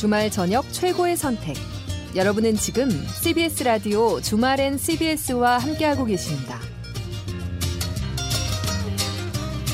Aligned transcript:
주말 0.00 0.30
저녁 0.30 0.64
최고의 0.72 1.14
선택. 1.14 1.54
여러분은 2.16 2.54
지금 2.54 2.88
CBS 3.22 3.64
라디오 3.64 4.18
주말엔 4.22 4.78
CBS와 4.78 5.58
함께하고 5.58 6.06
계십니다. 6.06 6.58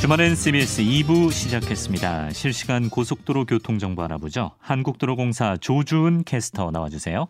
주말엔 0.01 0.35
CBS 0.35 0.83
2부 0.83 1.31
시작했습니다. 1.31 2.33
실시간 2.33 2.91
고속도로 2.91 3.45
교통정보 3.45 4.03
알아보죠. 4.03 4.51
한국도로공사 4.59 5.59
조주은 5.61 6.25
캐스터 6.25 6.73
나와주세요. 6.73 7.29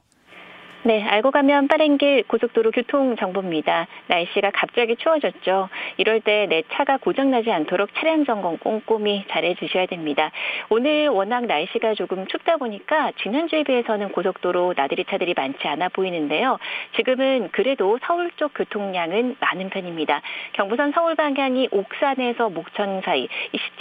네, 0.82 1.02
알고 1.02 1.32
가면 1.32 1.66
빠른 1.68 1.98
길 1.98 2.22
고속도로 2.28 2.70
교통 2.70 3.16
정보입니다. 3.16 3.88
날씨가 4.06 4.52
갑자기 4.54 4.96
추워졌죠. 4.96 5.68
이럴 5.96 6.20
때 6.20 6.46
내 6.46 6.62
차가 6.72 6.96
고장나지 6.96 7.50
않도록 7.50 7.94
차량 7.94 8.24
점검 8.24 8.58
꼼꼼히 8.58 9.24
잘해 9.28 9.54
주셔야 9.54 9.86
됩니다. 9.86 10.30
오늘 10.68 11.08
워낙 11.08 11.46
날씨가 11.46 11.94
조금 11.94 12.26
춥다 12.26 12.56
보니까 12.58 13.12
지난주에 13.22 13.64
비해서는 13.64 14.10
고속도로 14.12 14.74
나들이 14.76 15.04
차들이 15.04 15.34
많지 15.34 15.66
않아 15.66 15.88
보이는데요. 15.88 16.58
지금은 16.96 17.50
그래도 17.52 17.98
서울 18.06 18.30
쪽 18.36 18.54
교통량은 18.54 19.36
많은 19.40 19.70
편입니다. 19.70 20.22
경부선 20.52 20.92
서울 20.92 21.14
방향이 21.14 21.68
옥산에서 21.70 22.50
목천 22.50 23.00
사이 23.02 23.28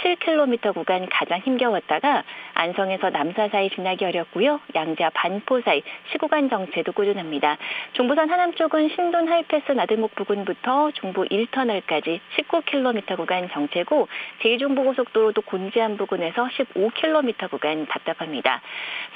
17km 0.02 0.74
구간 0.74 1.08
가장 1.08 1.40
힘겨웠다가 1.40 2.24
안성에서 2.54 3.10
남사 3.10 3.48
사이 3.48 3.70
지나기 3.70 4.04
어렵고요. 4.04 4.60
양자 4.74 5.10
반포 5.10 5.60
사이 5.60 5.82
15간 6.12 6.50
정체 6.50 6.82
도 6.86 6.92
꾸준합니다. 6.92 7.58
중부선 7.94 8.30
하남 8.30 8.54
쪽은 8.54 8.90
신돈 8.90 9.26
하이패스 9.26 9.72
나들목 9.72 10.14
부근부터 10.14 10.92
중부 10.92 11.24
1터널까지 11.24 12.20
19km 12.36 13.16
구간 13.16 13.48
정체고 13.50 14.06
제2중부고속도로도 14.40 15.44
곤지암 15.44 15.96
부근에서 15.96 16.46
15km 16.46 17.50
구간 17.50 17.86
답답합니다. 17.86 18.62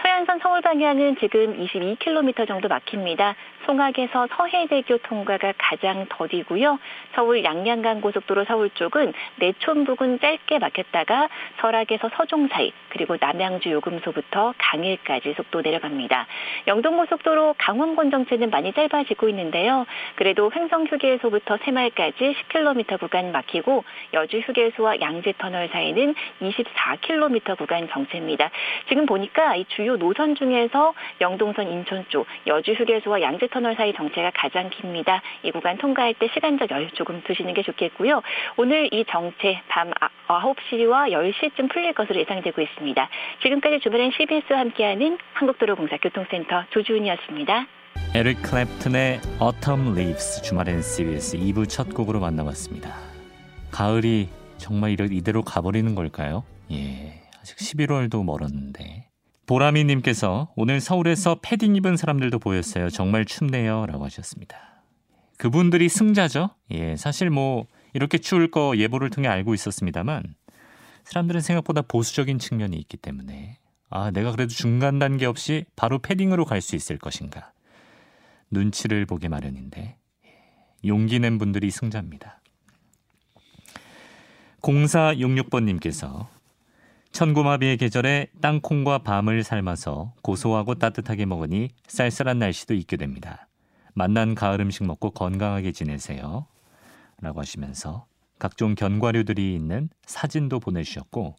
서해안선 0.03 0.41
서울 0.43 0.61
방향은 0.63 1.17
지금 1.21 1.57
22km 1.65 2.49
정도 2.49 2.67
막힙니다. 2.67 3.37
송악에서 3.67 4.29
서해대교 4.37 4.99
통과가 4.99 5.53
가장 5.59 6.07
더디고요. 6.09 6.79
서울 7.15 7.45
양양간 7.45 8.01
고속도로 8.01 8.45
서울 8.47 8.71
쪽은 8.71 9.13
내촌 9.37 9.85
부근 9.85 10.19
짧게 10.21 10.59
막혔다가 10.59 11.29
설악에서 11.61 12.11
서종 12.15 12.49
사이 12.49 12.73
그리고 12.89 13.17
남양주 13.21 13.71
요금소부터 13.71 14.55
강일까지 14.59 15.35
속도 15.35 15.61
내려갑니다. 15.61 16.27
영동고속도로 16.67 17.57
강원권 17.59 18.11
정체는 18.11 18.51
많이 18.51 18.73
짧아지고 18.73 19.29
있는데요. 19.29 19.87
그래도 20.17 20.51
횡성 20.55 20.87
휴게소부터 20.87 21.59
새말까지 21.65 22.35
10km 22.51 22.99
구간 22.99 23.33
막히고 23.33 23.85
여주 24.15 24.39
휴게소와 24.39 25.01
양재 25.01 25.35
터널 25.39 25.69
사이는 25.69 26.15
24km 26.41 27.59
구간 27.59 27.89
정체입니다. 27.89 28.51
지금 28.89 29.07
보니까 29.07 29.57
이 29.57 29.65
주요 29.67 29.97
노선 29.97 30.35
중에서 30.35 30.95
영동선 31.21 31.71
인천 31.71 32.05
쪽 32.09 32.27
여주 32.47 32.73
휴게소와 32.73 33.21
양재 33.21 33.49
터널 33.51 33.77
사이 33.77 33.93
정체가 33.95 34.33
가장 34.35 34.71
깁니다. 34.71 35.23
이 35.43 35.51
구간 35.51 35.79
통과할 35.79 36.15
때 36.15 36.29
시간적 36.33 36.71
여유 36.71 36.91
조금 36.93 37.23
두시는 37.23 37.55
게 37.55 37.63
좋겠고요. 37.63 38.23
오늘 38.57 38.93
이 38.93 39.05
정체 39.09 39.61
밤 39.69 39.91
9시와 40.29 41.11
10시쯤 41.11 41.71
풀릴 41.73 41.93
것으로 41.93 42.21
예상되고 42.21 42.61
있습니다. 42.61 43.09
지금까지 43.43 43.81
주말엔 43.81 44.13
CBS와 44.17 44.61
함께하는 44.61 45.19
한국도로공사 45.35 45.97
교통센터 45.99 46.65
조주은이었습니다. 46.71 47.67
에릭 48.15 48.39
클랩튼의 48.43 49.21
Autumn 49.43 49.93
Leaves 49.97 50.43
주말엔 50.43 50.83
CBS 50.83 51.37
2부 51.37 51.69
첫 51.69 51.95
곡으로 51.95 52.21
만나봤습니다. 52.21 52.95
가을이 53.71 54.29
정말 54.57 54.97
이대로 55.01 55.43
가버리는 55.43 55.95
걸까요? 55.95 56.45
예, 56.71 57.23
아직 57.41 57.57
11월도 57.57 58.25
멀었는데. 58.25 59.10
보라미님께서 59.51 60.53
오늘 60.55 60.81
서울에서 60.81 61.41
패딩 61.43 61.75
입은 61.75 61.97
사람들도 61.97 62.39
보였어요. 62.39 62.89
정말 62.89 63.25
춥네요. 63.25 63.85
라고 63.87 64.05
하셨습니다. 64.05 64.85
그분들이 65.39 65.89
승자죠? 65.89 66.51
예, 66.71 66.95
사실 66.95 67.31
뭐 67.31 67.67
이렇게 67.93 68.19
추울 68.19 68.49
거 68.49 68.77
예보를 68.77 69.11
통해 69.11 69.27
알고 69.27 69.53
있었습니다만 69.55 70.23
사람들은 71.03 71.41
생각보다 71.41 71.83
보수적인 71.83 72.39
측면이 72.39 72.77
있기 72.77 72.97
때문에 72.97 73.59
아, 73.89 74.13
내가 74.13 74.31
그래도 74.31 74.51
중간 74.55 75.01
단계 75.01 75.27
없이 75.27 75.65
바로 75.75 75.99
패딩으로 75.99 76.45
갈 76.45 76.61
수 76.61 76.77
있을 76.77 76.97
것인가. 76.99 77.51
눈치를 78.53 79.05
보게 79.05 79.27
마련인데 79.27 79.97
용기 80.87 81.19
낸 81.19 81.39
분들이 81.39 81.73
승자입니다. 81.73 82.41
0466번님께서 84.61 86.29
천고마비의 87.13 87.77
계절에 87.77 88.29
땅콩과 88.41 88.99
밤을 88.99 89.43
삶아서 89.43 90.15
고소하고 90.23 90.77
따뜻하게 90.77 91.27
먹으니 91.27 91.71
쌀쌀한 91.89 92.39
날씨도 92.39 92.75
있게 92.75 92.97
됩니다. 92.97 93.49
만난 93.95 94.35
가을 94.35 94.61
음식 94.61 94.85
먹고 94.85 95.11
건강하게 95.11 95.73
지내세요. 95.73 96.47
라고 97.21 97.41
하시면서 97.41 98.07
각종 98.39 98.75
견과류들이 98.75 99.55
있는 99.55 99.91
사진도 100.07 100.61
보내주셨고 100.61 101.37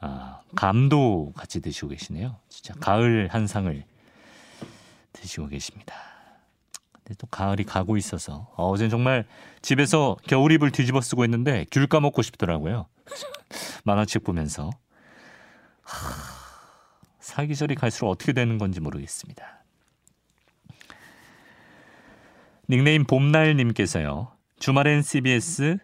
아, 0.00 0.40
감도 0.56 1.32
같이 1.36 1.60
드시고 1.60 1.88
계시네요. 1.88 2.36
진짜 2.48 2.74
가을 2.74 3.28
한 3.30 3.46
상을 3.46 3.84
드시고 5.12 5.48
계십니다. 5.48 5.94
근데 6.92 7.14
또 7.18 7.26
가을이 7.26 7.64
가고 7.64 7.96
있어서 7.96 8.50
어, 8.56 8.68
어젠 8.70 8.90
정말 8.90 9.26
집에서 9.62 10.16
겨울이불 10.26 10.72
뒤집어 10.72 11.00
쓰고 11.00 11.24
있는데 11.24 11.66
귤 11.70 11.86
까먹고 11.86 12.22
싶더라고요. 12.22 12.86
만화책 13.84 14.24
보면서 14.24 14.70
하, 15.84 16.34
사계절이 17.20 17.74
갈수록 17.74 18.10
어떻게 18.10 18.32
되는 18.32 18.58
건지 18.58 18.80
모르겠습니다. 18.80 19.64
닉네임 22.68 23.04
봄날님께서요. 23.04 24.32
주말엔 24.58 25.02
CBS 25.02 25.78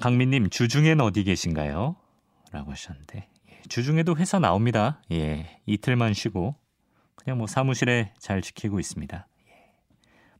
강민님 0.00 0.50
주중엔 0.50 1.00
어디 1.00 1.24
계신가요? 1.24 1.96
라고 2.52 2.70
하셨는데 2.70 3.28
예, 3.50 3.62
주중에도 3.68 4.16
회사 4.16 4.38
나옵니다. 4.38 5.02
예, 5.10 5.60
이틀만 5.66 6.14
쉬고 6.14 6.54
그냥 7.16 7.38
뭐 7.38 7.46
사무실에 7.46 8.12
잘 8.18 8.42
지키고 8.42 8.78
있습니다. 8.78 9.26
예. 9.48 9.70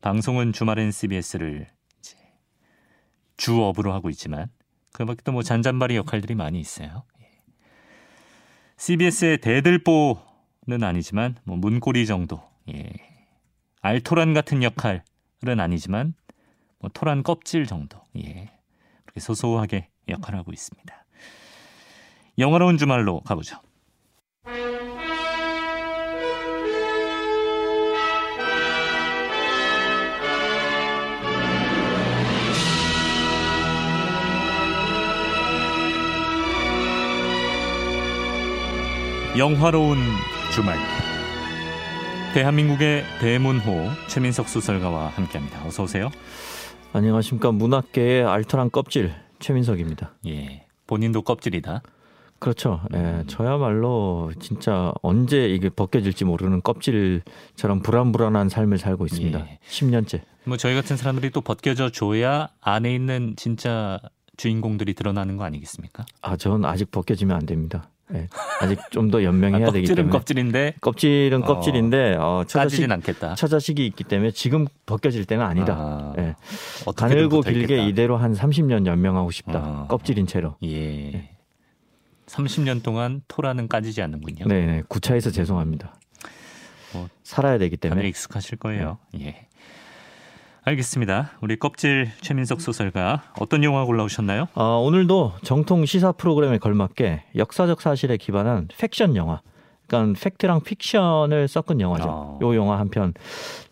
방송은 0.01 0.53
주말엔 0.53 0.91
CBS를 0.91 1.69
주업으로 3.37 3.93
하고 3.93 4.11
있지만 4.11 4.49
그 4.93 5.05
밖에 5.05 5.23
또뭐 5.23 5.43
잔잔바리 5.43 5.97
역할들이 5.97 6.35
많이 6.35 6.61
있어요. 6.61 7.05
예. 8.79 8.83
CBS의 8.83 9.39
대들보는 9.39 10.83
아니지만 10.83 11.37
뭐 11.45 11.57
문고리 11.57 12.07
정도, 12.07 12.41
예. 12.73 12.91
알토란 13.81 14.35
같은 14.35 14.63
역할은 14.63 15.03
아니지만 15.59 16.15
뭐 16.79 16.91
토란 16.93 17.23
껍질 17.23 17.67
정도, 17.67 18.01
예. 18.17 18.51
그렇게 19.05 19.21
소소하게 19.21 19.89
역할하고 20.09 20.53
있습니다. 20.53 21.05
영화로운 22.39 22.79
주말로 22.79 23.21
가보죠. 23.21 23.61
영화로운 39.39 39.99
주말 40.53 40.77
대한민국의 42.35 43.05
대문호 43.21 43.89
최민석 44.09 44.49
소설가와 44.49 45.11
함께합니다. 45.11 45.65
어서 45.65 45.85
오세요. 45.85 46.11
안녕하십니까 46.93 47.53
문학계의 47.53 48.25
알토란 48.25 48.73
껍질 48.73 49.13
최민석입니다. 49.39 50.15
예, 50.27 50.67
본인도 50.89 51.23
껍질이다. 51.23 51.83
그렇죠. 52.41 52.81
예, 52.95 53.23
저야말로 53.29 54.33
진짜 54.41 54.93
언제 55.03 55.49
이게 55.49 55.69
벗겨질지 55.69 56.25
모르는 56.25 56.61
껍질처럼 56.63 57.83
불안불안한 57.83 58.49
삶을 58.49 58.79
살고 58.79 59.07
있습니다. 59.07 59.39
예. 59.39 59.59
10년째. 59.69 60.23
뭐 60.47 60.57
저희 60.57 60.75
같은 60.75 60.97
사람들이 60.97 61.31
또 61.31 61.43
벗겨져 61.43 61.91
줘야 61.91 62.49
안에 62.61 62.93
있는 62.93 63.35
진짜 63.37 64.01
주인공들이 64.37 64.95
드러나는 64.95 65.37
거 65.37 65.45
아니겠습니까? 65.45 66.07
아, 66.23 66.37
전 66.37 66.65
아직 66.65 66.91
벗겨지면 66.91 67.37
안 67.37 67.47
됩니다. 67.47 67.89
네, 68.11 68.29
아직 68.61 68.79
좀 68.91 69.11
더 69.11 69.23
연명해야 69.23 69.69
아, 69.69 69.71
되기 69.71 69.87
때문에 69.87 70.11
껍질인데 70.11 70.75
껍질은 70.81 71.41
껍질인데 71.43 72.17
어, 72.19 72.45
처자식 72.47 72.91
않겠다. 72.91 73.35
처자식이 73.35 73.87
있기 73.87 74.05
때문에 74.05 74.31
지금 74.33 74.67
벗겨질 74.87 75.25
때가 75.25 75.47
아니다. 75.47 75.75
아, 75.79 76.13
네. 76.17 76.35
가늘고 76.97 77.41
길게 77.43 77.61
있겠다. 77.61 77.83
이대로 77.85 78.17
한 78.17 78.35
30년 78.35 78.87
연명하고 78.87 79.31
싶다. 79.31 79.59
아, 79.59 79.87
껍질인 79.89 80.27
채로. 80.27 80.57
예. 80.63 81.11
네. 81.11 81.31
30년 82.27 82.83
동안 82.83 83.23
토라는 83.29 83.69
까지지 83.69 84.03
않는군요. 84.03 84.47
네, 84.47 84.67
네. 84.67 84.83
구차해서 84.89 85.31
죄송합니다. 85.31 85.95
뭐 86.93 87.09
살아야 87.23 87.59
되기 87.59 87.77
때문에 87.77 88.07
익숙하실 88.09 88.59
거예요. 88.59 88.99
네. 89.15 89.27
예. 89.27 89.48
알겠습니다. 90.69 91.31
우리 91.41 91.57
껍질 91.59 92.11
최민석 92.21 92.61
소설가 92.61 93.23
어떤 93.41 93.65
영화 93.65 93.87
골라오셨나요? 93.87 94.49
어, 94.55 94.83
오늘도 94.85 95.33
정통 95.43 95.87
시사 95.87 96.13
프로그램에 96.13 96.59
걸맞게 96.59 97.25
역사적 97.37 97.81
사실에 97.81 98.19
기반한 98.19 98.69
faction 98.77 99.17
영화 99.17 99.41
그러니까 99.87 100.21
fact랑 100.21 100.61
픽션을 100.65 101.49
섞은 101.49 101.81
영화죠. 101.81 102.05
어. 102.07 102.39
요 102.43 102.55
영화 102.55 102.79
한 102.79 102.91
편, 102.91 103.15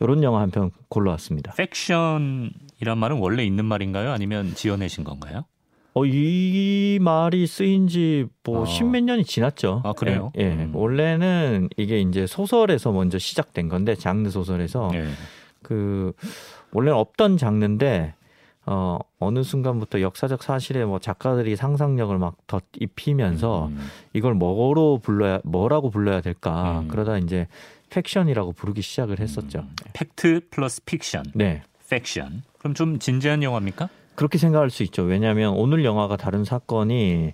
요런 0.00 0.22
영화 0.22 0.40
한 0.40 0.50
편 0.50 0.70
골라왔습니다. 0.88 1.52
팩션이란 1.58 2.96
말은 2.96 3.18
원래 3.18 3.44
있는 3.44 3.66
말인가요? 3.66 4.10
아니면 4.12 4.54
지어내신 4.54 5.04
건가요? 5.04 5.44
어, 5.92 6.06
이 6.06 6.98
말이 7.02 7.46
쓰인 7.46 7.88
지뭐 7.88 8.62
어. 8.62 8.64
십몇 8.64 9.04
년이 9.04 9.24
지났죠. 9.24 9.82
아, 9.84 9.92
그래요? 9.92 10.32
예, 10.38 10.44
예. 10.44 10.48
음. 10.48 10.70
원래는 10.74 11.68
이게 11.76 12.00
이제 12.00 12.26
소설에서 12.26 12.90
먼저 12.92 13.18
시작된 13.18 13.68
건데 13.68 13.94
장르 13.94 14.30
소설에서 14.30 14.88
네. 14.92 15.04
그 15.62 16.12
원래는 16.76 16.98
없던 16.98 17.38
장르인데 17.38 18.12
어 18.66 18.98
어느 19.18 19.42
순간부터 19.42 20.02
역사적 20.02 20.42
사실에 20.42 20.84
뭐 20.84 20.98
작가들이 20.98 21.56
상상력을 21.56 22.18
막 22.18 22.36
덧입히면서 22.46 23.68
음. 23.68 23.88
이걸 24.12 24.34
뭐로 24.34 24.98
불러야 24.98 25.40
뭐라고 25.44 25.88
불러야 25.88 26.20
될까 26.20 26.80
음. 26.80 26.88
그러다 26.88 27.16
이제 27.16 27.46
faction이라고 27.88 28.52
부르기 28.52 28.82
시작을 28.82 29.20
했었죠. 29.20 29.60
음. 29.60 29.74
팩트 29.94 30.48
플러스 30.50 30.84
픽션, 30.84 31.24
네. 31.34 31.62
faction. 31.88 32.42
그럼 32.58 32.74
좀 32.74 32.98
진지한 32.98 33.42
영화입니까? 33.42 33.88
그렇게 34.14 34.36
생각할 34.36 34.68
수 34.68 34.82
있죠. 34.82 35.02
왜냐하면 35.02 35.54
오늘 35.54 35.82
영화가 35.82 36.18
다룬 36.18 36.44
사건이 36.44 37.32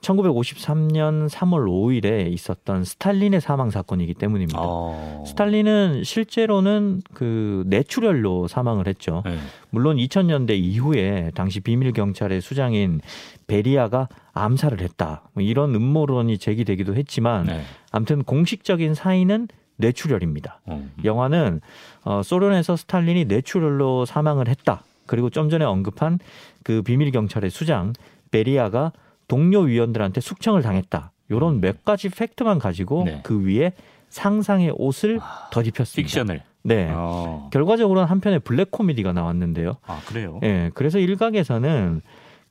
1953년 0.00 1.28
3월 1.28 1.66
5일에 1.66 2.32
있었던 2.32 2.84
스탈린의 2.84 3.40
사망 3.40 3.70
사건이기 3.70 4.14
때문입니다. 4.14 4.58
어. 4.60 5.24
스탈린은 5.26 6.04
실제로는 6.04 7.02
그 7.12 7.64
뇌출혈로 7.66 8.48
사망을 8.48 8.86
했죠. 8.86 9.22
네. 9.24 9.38
물론 9.70 9.96
2000년대 9.96 10.56
이후에 10.58 11.32
당시 11.34 11.60
비밀 11.60 11.92
경찰의 11.92 12.40
수장인 12.40 13.00
베리아가 13.46 14.08
암살을 14.32 14.80
했다. 14.80 15.22
뭐 15.32 15.42
이런 15.42 15.74
음모론이 15.74 16.38
제기되기도 16.38 16.94
했지만 16.94 17.46
네. 17.46 17.62
아무튼 17.90 18.22
공식적인 18.22 18.94
사인은 18.94 19.48
뇌출혈입니다. 19.76 20.60
어. 20.66 20.88
영화는 21.04 21.60
어, 22.04 22.22
소련에서 22.22 22.76
스탈린이 22.76 23.26
뇌출혈로 23.26 24.04
사망을 24.06 24.48
했다. 24.48 24.82
그리고 25.06 25.30
좀 25.30 25.50
전에 25.50 25.64
언급한 25.64 26.18
그 26.62 26.82
비밀 26.82 27.10
경찰의 27.12 27.50
수장 27.50 27.92
베리아가 28.30 28.92
동료 29.28 29.60
위원들한테 29.60 30.20
숙청을 30.20 30.62
당했다. 30.62 31.12
요런 31.30 31.54
음. 31.56 31.60
몇 31.60 31.84
가지 31.84 32.08
fact만 32.08 32.58
가지고 32.58 33.04
네. 33.04 33.20
그 33.22 33.44
위에 33.44 33.72
상상의 34.08 34.72
옷을 34.76 35.18
아, 35.20 35.48
덧입혔습니다. 35.50 36.06
픽션을. 36.06 36.42
네. 36.62 36.90
어. 36.92 37.48
결과적으로는 37.52 38.08
한편의 38.08 38.40
블랙 38.40 38.70
코미디가 38.70 39.12
나왔는데요. 39.12 39.76
아 39.86 40.00
그래요? 40.06 40.40
예. 40.42 40.70
그래서 40.74 40.98
일각에서는 40.98 42.02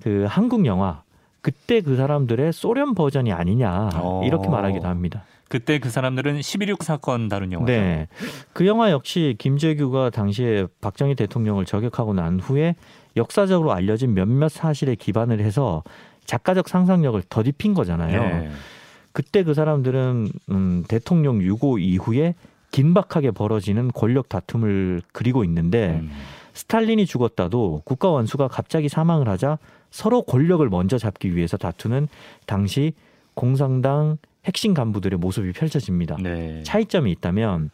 그 0.04 0.26
한국 0.28 0.66
영화 0.66 1.04
그때 1.42 1.82
그 1.82 1.96
사람들의 1.96 2.54
소련 2.54 2.96
버전이 2.96 3.32
아니냐 3.32 3.90
어. 3.96 4.22
이렇게 4.26 4.50
말하기도 4.50 4.88
합니다. 4.88 5.24
그때 5.48 5.80
그 5.80 5.90
사람들은 5.90 6.40
11.6 6.40 6.84
사건 6.84 7.30
다룬 7.30 7.52
영화죠. 7.52 7.72
네. 7.72 8.08
그 8.54 8.66
영화 8.66 8.90
역시 8.90 9.36
김재규가 9.38 10.10
당시에 10.10 10.66
박정희 10.82 11.16
대통령을 11.16 11.66
저격하고 11.66 12.14
난 12.14 12.40
후에 12.40 12.76
역사적으로 13.16 13.72
알려진 13.72 14.14
몇몇 14.14 14.50
사실에 14.50 14.96
기반을 14.96 15.40
해서 15.40 15.84
작가적 16.26 16.68
상상력을 16.68 17.22
덧입힌 17.30 17.74
거잖아요. 17.74 18.22
네. 18.22 18.50
그때 19.12 19.44
그 19.44 19.54
사람들은 19.54 20.28
음, 20.50 20.84
대통령 20.88 21.42
유고 21.42 21.78
이후에 21.78 22.36
긴박하게 22.72 23.32
벌어지는 23.32 23.90
권력 23.94 24.28
다툼을 24.28 25.02
그리고 25.14 25.44
있는데 25.46 26.02
음. 26.02 26.12
스탈린이 26.54 27.06
죽었다도 27.06 27.84
국가 27.86 28.10
원수가 28.10 28.50
갑자기 28.50 28.90
사망을 28.90 29.30
하자 29.30 29.58
서로 29.92 30.24
권력을 30.24 30.68
먼저 30.70 30.98
잡기 30.98 31.36
위해서 31.36 31.56
다투는 31.56 32.08
당시 32.46 32.94
공산당 33.34 34.18
핵심 34.46 34.74
간부들의 34.74 35.18
모습이 35.20 35.54
펼쳐집니다. 35.54 36.18
네. 36.22 36.62
차이점이 36.64 37.12
있다면 37.12 37.70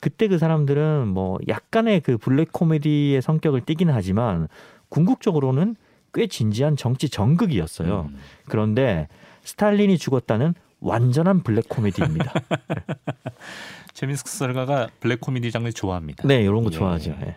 그때 0.00 0.28
그 0.28 0.38
사람들은 0.38 1.08
뭐 1.08 1.38
약간의 1.48 2.00
그 2.00 2.16
블랙 2.16 2.52
코미디의 2.52 3.20
성격을 3.22 3.62
띠긴 3.62 3.90
하지만 3.90 4.48
궁극적으로는 4.88 5.76
꽤 6.18 6.26
진지한 6.26 6.76
정치 6.76 7.08
정극이었어요. 7.08 8.08
음. 8.10 8.18
그런데 8.48 9.06
스탈린이 9.44 9.98
죽었다는 9.98 10.52
완전한 10.80 11.44
블랙 11.44 11.68
코미디입니다. 11.68 12.32
최민석 13.94 14.26
소설가가 14.26 14.88
블랙 14.98 15.20
코미디 15.20 15.52
장르 15.52 15.70
좋아합니다. 15.70 16.26
네, 16.26 16.42
이런 16.42 16.64
거 16.64 16.70
예. 16.72 16.76
좋아하죠. 16.76 17.16
네. 17.20 17.36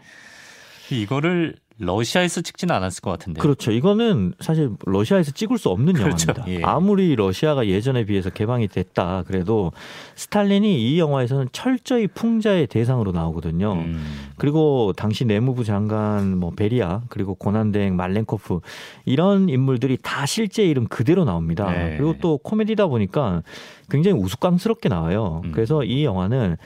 이거를 0.96 1.56
러시아에서 1.82 2.42
찍지는 2.42 2.74
않았을 2.76 3.02
것 3.02 3.10
같은데. 3.10 3.42
그렇죠. 3.42 3.72
이거는 3.72 4.34
사실 4.40 4.70
러시아에서 4.86 5.32
찍을 5.32 5.58
수 5.58 5.70
없는 5.70 5.94
그렇죠. 5.94 6.28
영화입니다. 6.30 6.46
예. 6.48 6.64
아무리 6.64 7.16
러시아가 7.16 7.66
예전에 7.66 8.06
비해서 8.06 8.30
개방이 8.30 8.68
됐다 8.68 9.24
그래도 9.26 9.72
스탈린이 10.16 10.80
이 10.80 11.00
영화에서는 11.00 11.50
철저히 11.52 12.08
풍자의 12.08 12.68
대상으로 12.68 13.12
나오거든요. 13.12 13.74
음. 13.74 14.04
그리고 14.38 14.94
당시 14.96 15.26
내무부 15.26 15.64
장관 15.64 16.38
뭐 16.38 16.52
베리아 16.52 17.02
그리고 17.10 17.34
고난댕 17.34 17.96
말렌코프 17.96 18.60
이런 19.06 19.50
인물들이 19.50 19.98
다 20.02 20.28
실제 20.28 20.64
이름 20.64 20.88
그대로 20.88 21.26
나옵니다. 21.26 21.72
네. 21.72 21.98
그리고 21.98 22.16
또 22.22 22.38
코미디다 22.38 22.88
보니까 22.88 23.42
굉장히 23.90 24.22
우스꽝스럽게 24.22 24.88
나와요. 24.88 25.42
음. 25.46 25.52
그래서 25.52 25.84
이 25.84 26.06
영화는 26.06 26.58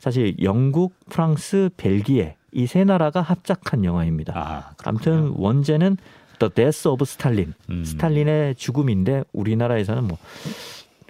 사실 0.00 0.34
영국, 0.42 0.94
프랑스, 1.08 1.70
벨기에 1.76 2.34
이 2.54 2.66
세 2.66 2.84
나라가 2.84 3.20
합작한 3.20 3.84
영화입니다. 3.84 4.32
아, 4.36 4.70
아무튼 4.84 5.32
원제는 5.36 5.96
The 6.38 6.50
Death 6.52 6.88
of 6.88 7.02
Stalin, 7.02 7.54
음. 7.70 7.84
스탈린의 7.84 8.54
죽음인데 8.56 9.24
우리나라에서는 9.32 10.04
뭐 10.04 10.18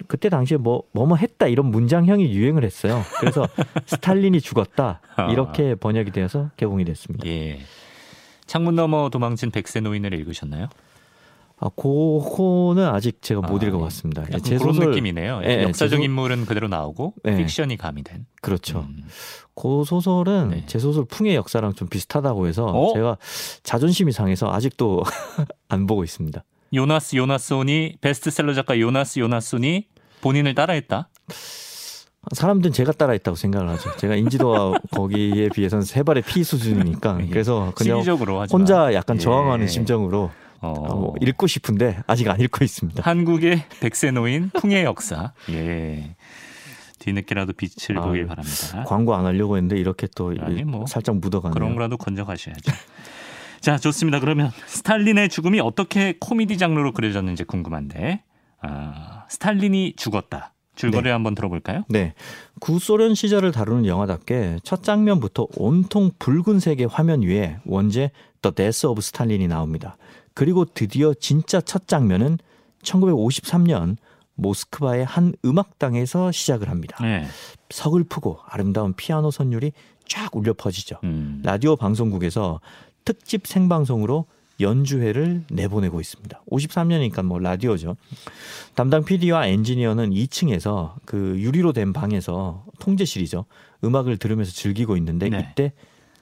그때 0.07 0.29
당시에 0.29 0.57
뭐 0.57 0.83
뭐뭐 0.91 1.15
했다 1.15 1.47
이런 1.47 1.67
문장형이 1.67 2.31
유행을 2.33 2.63
했어요. 2.63 3.01
그래서 3.19 3.47
스탈린이 3.87 4.41
죽었다 4.41 4.99
이렇게 5.31 5.75
번역이 5.75 6.11
되어서 6.11 6.49
개봉이 6.57 6.85
됐습니다. 6.85 7.25
예. 7.27 7.59
창문 8.45 8.75
너머 8.75 9.09
도망친 9.09 9.51
백세 9.51 9.79
노인을 9.79 10.13
읽으셨나요? 10.13 10.67
아, 11.57 11.69
그거는 11.69 12.85
아직 12.87 13.21
제가 13.21 13.41
못 13.41 13.63
아, 13.63 13.65
읽어봤습니다. 13.67 14.23
약간 14.23 14.43
제 14.43 14.57
그런 14.57 14.73
소설 14.73 14.89
느낌이네요. 14.91 15.41
예, 15.45 15.49
예, 15.59 15.63
역사적 15.63 15.91
제 15.91 15.95
소- 15.97 16.03
인물은 16.03 16.45
그대로 16.45 16.67
나오고 16.67 17.13
예. 17.27 17.35
픽션이 17.37 17.77
가미된. 17.77 18.25
그렇죠. 18.41 18.79
음. 18.89 19.03
그 19.55 19.83
소설은 19.85 20.49
네. 20.49 20.63
제 20.67 20.79
소설 20.79 21.05
풍의 21.05 21.35
역사랑 21.35 21.73
좀 21.73 21.87
비슷하다고 21.87 22.47
해서 22.47 22.65
어? 22.65 22.93
제가 22.93 23.17
자존심이 23.63 24.11
상해서 24.11 24.51
아직도 24.51 25.03
안 25.69 25.87
보고 25.87 26.03
있습니다. 26.03 26.43
요나스 26.73 27.15
요나스온이 27.15 27.97
베스트셀러 28.01 28.53
작가 28.53 28.77
요나스 28.77 29.19
요나스온이 29.19 29.87
본인을 30.21 30.55
따라했다. 30.55 31.09
사람들은 32.33 32.73
제가 32.73 32.91
따라했다고 32.91 33.35
생각을 33.35 33.69
하죠. 33.69 33.95
제가 33.97 34.15
인지도가 34.15 34.79
거기에 34.91 35.49
비해서는 35.49 35.83
세 35.85 36.01
발의 36.03 36.23
피 36.23 36.43
수준이니까 36.43 37.19
예. 37.21 37.27
그래서 37.27 37.71
그냥 37.75 38.01
혼자 38.51 38.93
약간 38.93 39.15
예. 39.17 39.19
저항하는 39.19 39.67
심정으로 39.67 40.31
어. 40.65 40.73
어, 40.73 40.95
뭐 40.95 41.15
읽고 41.21 41.47
싶은데 41.47 41.99
아직 42.07 42.29
안 42.29 42.39
읽고 42.39 42.63
있습니다. 42.63 43.03
한국의 43.03 43.63
백세 43.81 44.11
노인 44.11 44.49
풍의 44.49 44.83
역사. 44.83 45.33
예. 45.51 46.15
뒤늦게라도 46.99 47.53
빛을 47.53 47.99
아, 47.99 48.05
보길 48.05 48.25
바랍니다. 48.25 48.83
광고 48.87 49.15
안 49.15 49.25
하려고 49.25 49.57
했는데 49.57 49.77
이렇게 49.77 50.07
또 50.15 50.33
아니, 50.39 50.63
뭐 50.63 50.85
살짝 50.87 51.17
묻어가네요. 51.17 51.53
그런 51.53 51.75
거라도 51.75 51.97
건져가셔야죠. 51.97 52.71
자, 53.61 53.77
좋습니다. 53.77 54.19
그러면 54.19 54.51
스탈린의 54.67 55.29
죽음이 55.29 55.59
어떻게 55.59 56.15
코미디 56.19 56.57
장르로 56.57 56.93
그려졌는지 56.93 57.43
궁금한데, 57.45 58.23
아, 58.61 59.25
스탈린이 59.27 59.93
죽었다. 59.95 60.53
줄거리 60.75 61.09
한번 61.09 61.35
들어볼까요? 61.35 61.83
네. 61.89 62.13
구소련 62.59 63.15
시절을 63.15 63.51
다루는 63.51 63.85
영화답게 63.85 64.57
첫 64.63 64.83
장면부터 64.83 65.47
온통 65.55 66.11
붉은색의 66.19 66.87
화면 66.87 67.21
위에 67.21 67.57
원제 67.65 68.11
The 68.41 68.53
Death 68.53 68.87
of 68.87 68.99
Stalin이 68.99 69.47
나옵니다. 69.47 69.97
그리고 70.35 70.65
드디어 70.65 71.13
진짜 71.13 71.59
첫 71.61 71.87
장면은 71.87 72.37
1953년 72.83 73.95
모스크바의 74.35 75.05
한 75.05 75.33
음악당에서 75.45 76.31
시작을 76.31 76.69
합니다. 76.69 76.97
네. 77.01 77.25
서글프고 77.69 78.39
아름다운 78.45 78.93
피아노 78.93 79.31
선율이 79.31 79.71
쫙 80.07 80.35
울려 80.35 80.53
퍼지죠. 80.53 80.97
음. 81.03 81.41
라디오 81.43 81.75
방송국에서 81.75 82.59
특집 83.05 83.47
생방송으로 83.47 84.25
연주회를 84.59 85.45
내보내고 85.49 85.99
있습니다. 85.99 86.41
53년이니까 86.51 87.23
뭐 87.23 87.39
라디오죠. 87.39 87.95
담당 88.73 89.03
PD와 89.03 89.47
엔지니어는 89.47 90.11
2층에서 90.11 90.93
그 91.05 91.35
유리로 91.39 91.73
된 91.73 91.91
방에서 91.93 92.65
통제실이죠. 92.79 93.45
음악을 93.83 94.17
들으면서 94.17 94.51
즐기고 94.51 94.95
있는데 94.97 95.29
네. 95.29 95.49
이때 95.51 95.73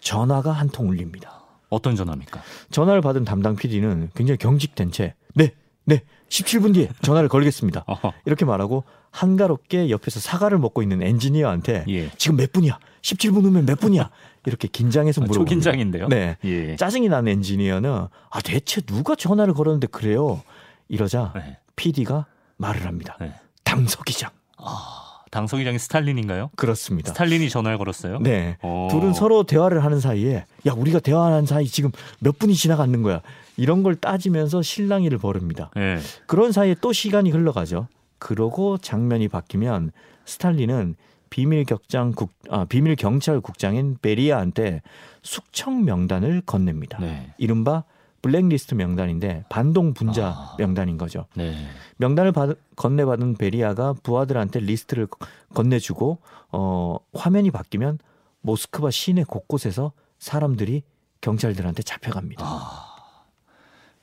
전화가 0.02 0.52
한 0.52 0.70
통 0.70 0.90
울립니다. 0.90 1.43
어떤 1.74 1.96
전화입니까? 1.96 2.42
전화를 2.72 3.02
받은 3.02 3.26
담당 3.26 3.56
PD는 3.56 4.12
굉장히 4.16 4.38
경직된 4.38 4.92
채 4.92 5.16
네, 5.36 5.54
네, 5.86 6.04
17분 6.30 6.74
뒤에 6.74 6.90
전화를 7.02 7.30
걸겠습니다. 7.30 7.86
이렇게 8.26 8.46
말하고 8.46 8.84
한가롭게 9.12 9.90
옆에서 9.90 10.20
사과를 10.20 10.58
먹고 10.58 10.82
있는 10.82 11.02
엔지니어한테 11.02 11.86
예. 11.90 12.10
지금 12.18 12.38
몇 12.38 12.52
분이야? 12.52 12.80
17분 13.02 13.44
후면 13.44 13.66
몇 13.66 13.80
분이야? 13.80 14.10
이렇게 14.46 14.68
긴장해서 14.68 15.22
아, 15.22 15.26
물어봅니다. 15.26 15.50
초긴장인데요. 15.50 16.08
네. 16.08 16.38
예. 16.44 16.76
짜증이 16.76 17.10
나는 17.10 17.32
엔지니어는 17.34 17.90
아 18.30 18.42
대체 18.42 18.82
누가 18.82 19.16
전화를 19.16 19.54
걸었는데 19.54 19.88
그래요? 19.88 20.42
이러자 20.90 21.34
네. 21.36 21.58
PD가 21.76 22.26
말을 22.58 22.86
합니다. 22.86 23.18
네. 23.20 23.34
당서기장. 23.64 24.32
아, 24.58 25.03
당서기장이 25.34 25.80
스탈린인가요? 25.80 26.52
그렇습니다. 26.56 27.10
스탈린이 27.10 27.50
전화를 27.50 27.80
걸었어요? 27.80 28.20
네. 28.20 28.58
오. 28.62 28.88
둘은 28.92 29.14
서로 29.14 29.44
대화를 29.44 29.84
하는 29.84 30.00
사이에 30.00 30.46
야 30.68 30.74
우리가 30.74 31.00
대화하는 31.00 31.48
사이 31.48 31.66
지금 31.66 31.92
몇 32.20 32.38
분이 32.38 32.54
지나갔는 32.54 33.02
거야. 33.02 33.22
이런 33.58 33.82
걸 33.82 33.96
따지면서 33.96 34.62
실랑이를 34.62 35.18
벌입니다. 35.18 35.72
네. 35.76 35.98
그런 36.28 36.52
사이에 36.52 36.76
또 36.82 36.94
시간이 36.94 37.32
흘러가죠. 37.32 37.88
그러고 38.20 38.78
장면이 38.78 39.28
바뀌면 39.28 39.92
스탈린은 40.26 40.96
비밀 41.32 41.66
격장 41.66 42.12
국 42.12 42.30
아, 42.52 42.66
비밀 42.66 42.96
경찰 42.96 43.42
국장인 43.42 43.98
베리아한테 44.00 44.84
숙청 45.24 45.84
명단을 45.84 46.44
건넵니다. 46.46 47.00
네. 47.00 47.34
이른바 47.40 47.84
블랙리스트 48.24 48.74
명단인데 48.74 49.44
반동 49.50 49.94
분자 49.94 50.28
아. 50.28 50.56
명단인 50.58 50.98
거죠. 50.98 51.28
네. 51.36 51.54
명단을 51.98 52.32
받, 52.32 52.58
건네받은 52.78 53.36
베리아가 53.36 53.94
부하들한테 54.02 54.62
리스트를 54.62 55.08
건네주고 55.54 56.20
어, 56.54 56.98
화면이 57.14 57.52
바뀌면 57.52 58.00
모스크바 58.42 58.92
시내 58.92 59.24
곳곳에서 59.24 59.92
사람들이 60.20 60.84
경찰들한테 61.22 61.84
잡혀갑니다. 61.84 62.44
아. 62.46 62.94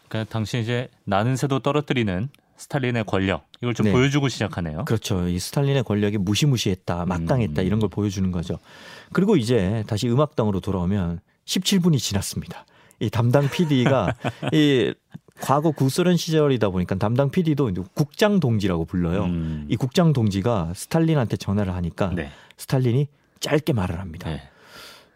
그러니까 0.09 0.31
당시 0.31 0.61
이제 0.61 0.89
나는 1.05 1.37
새도 1.37 1.61
떨어뜨리는 1.61 2.29
스탈린의 2.57 3.05
권력 3.05 3.47
이걸 3.63 3.73
좀 3.73 3.87
네. 3.87 3.93
보여주고 3.93 4.29
시작하네요. 4.29 4.85
그렇죠. 4.85 5.27
이 5.29 5.39
스탈린의 5.39 5.83
권력이 5.85 6.19
무시무시했다, 6.19 7.07
막강했다 7.07 7.63
음. 7.63 7.67
이런 7.67 7.81
걸 7.81 7.89
보여주는 7.89 8.31
거죠. 8.31 8.59
그리고 9.15 9.37
이제 9.37 9.83
다시 9.87 10.11
음악당으로 10.11 10.61
돌아오면 10.61 11.21
17분이 11.47 11.99
지났습니다. 11.99 12.67
이 13.01 13.11
담당 13.11 13.49
PD가 13.49 14.15
이 14.53 14.95
과거 15.41 15.71
구소련 15.71 16.17
시절이다 16.17 16.69
보니까 16.69 16.95
담당 16.97 17.31
PD도 17.31 17.73
국장 17.95 18.41
동지라고 18.41 18.85
불러요. 18.85 19.25
음. 19.25 19.67
이 19.69 19.77
국장 19.77 20.13
동지가 20.13 20.73
스탈린한테 20.75 21.39
전화를 21.39 21.75
하니까 21.75 22.13
네. 22.15 22.29
스탈린이 22.59 23.09
짧게 23.41 23.73
말을 23.73 23.99
합니다. 23.99 24.29
네. 24.29 24.43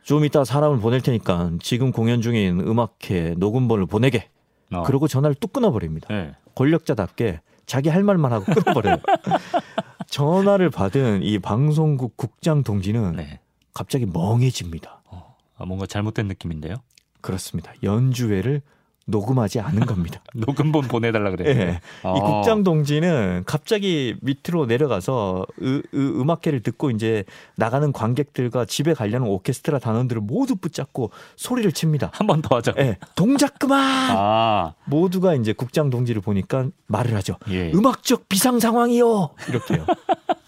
좀 0.02 0.24
이따 0.24 0.44
사람을 0.44 0.80
보낼 0.80 1.02
테니까 1.02 1.52
지금 1.60 1.92
공연 1.92 2.22
중인 2.22 2.60
음악회 2.60 3.34
녹음본을 3.36 3.86
보내게. 3.86 4.28
어. 4.72 4.82
그러고 4.82 5.08
전화를 5.08 5.34
뚝 5.34 5.52
끊어버립니다. 5.52 6.08
네. 6.08 6.32
권력자답게 6.54 7.40
자기 7.66 7.90
할 7.90 8.02
말만 8.02 8.32
하고 8.32 8.44
끊어버려요. 8.46 8.96
전화를 10.08 10.70
받은 10.70 11.22
이 11.22 11.38
방송국 11.38 12.16
국장 12.16 12.62
동지는 12.62 13.16
네. 13.16 13.40
갑자기 13.74 14.06
멍해집니다. 14.06 15.02
어. 15.10 15.36
아, 15.56 15.64
뭔가 15.66 15.86
잘못된 15.86 16.28
느낌인데요. 16.28 16.76
그렇습니다. 17.24 17.72
연주회를 17.82 18.60
녹음하지 19.06 19.60
않은 19.60 19.84
겁니다. 19.84 20.22
녹음본 20.34 20.88
보내달라 20.88 21.30
예. 21.32 21.36
그래요. 21.36 21.78
이 22.16 22.20
국장 22.20 22.62
동지는 22.64 23.42
갑자기 23.44 24.14
밑으로 24.22 24.64
내려가서 24.64 25.46
으, 25.62 25.82
으, 25.94 26.20
음악회를 26.20 26.62
듣고 26.62 26.90
이제 26.90 27.24
나가는 27.56 27.92
관객들과 27.92 28.64
집에 28.64 28.94
가려는 28.94 29.26
오케스트라 29.28 29.78
단원들을 29.78 30.22
모두 30.22 30.56
붙잡고 30.56 31.10
소리를 31.36 31.70
칩니다. 31.72 32.10
한 32.14 32.26
번 32.26 32.40
더 32.40 32.56
하자. 32.56 32.72
예, 32.78 32.96
동작 33.14 33.58
그만! 33.58 33.80
아, 34.16 34.74
모두가 34.86 35.34
이제 35.34 35.52
국장 35.52 35.90
동지를 35.90 36.22
보니까 36.22 36.68
말을 36.86 37.14
하죠. 37.16 37.36
예. 37.50 37.70
음악적 37.72 38.28
비상 38.30 38.58
상황이요. 38.58 39.30
이렇게요. 39.48 39.84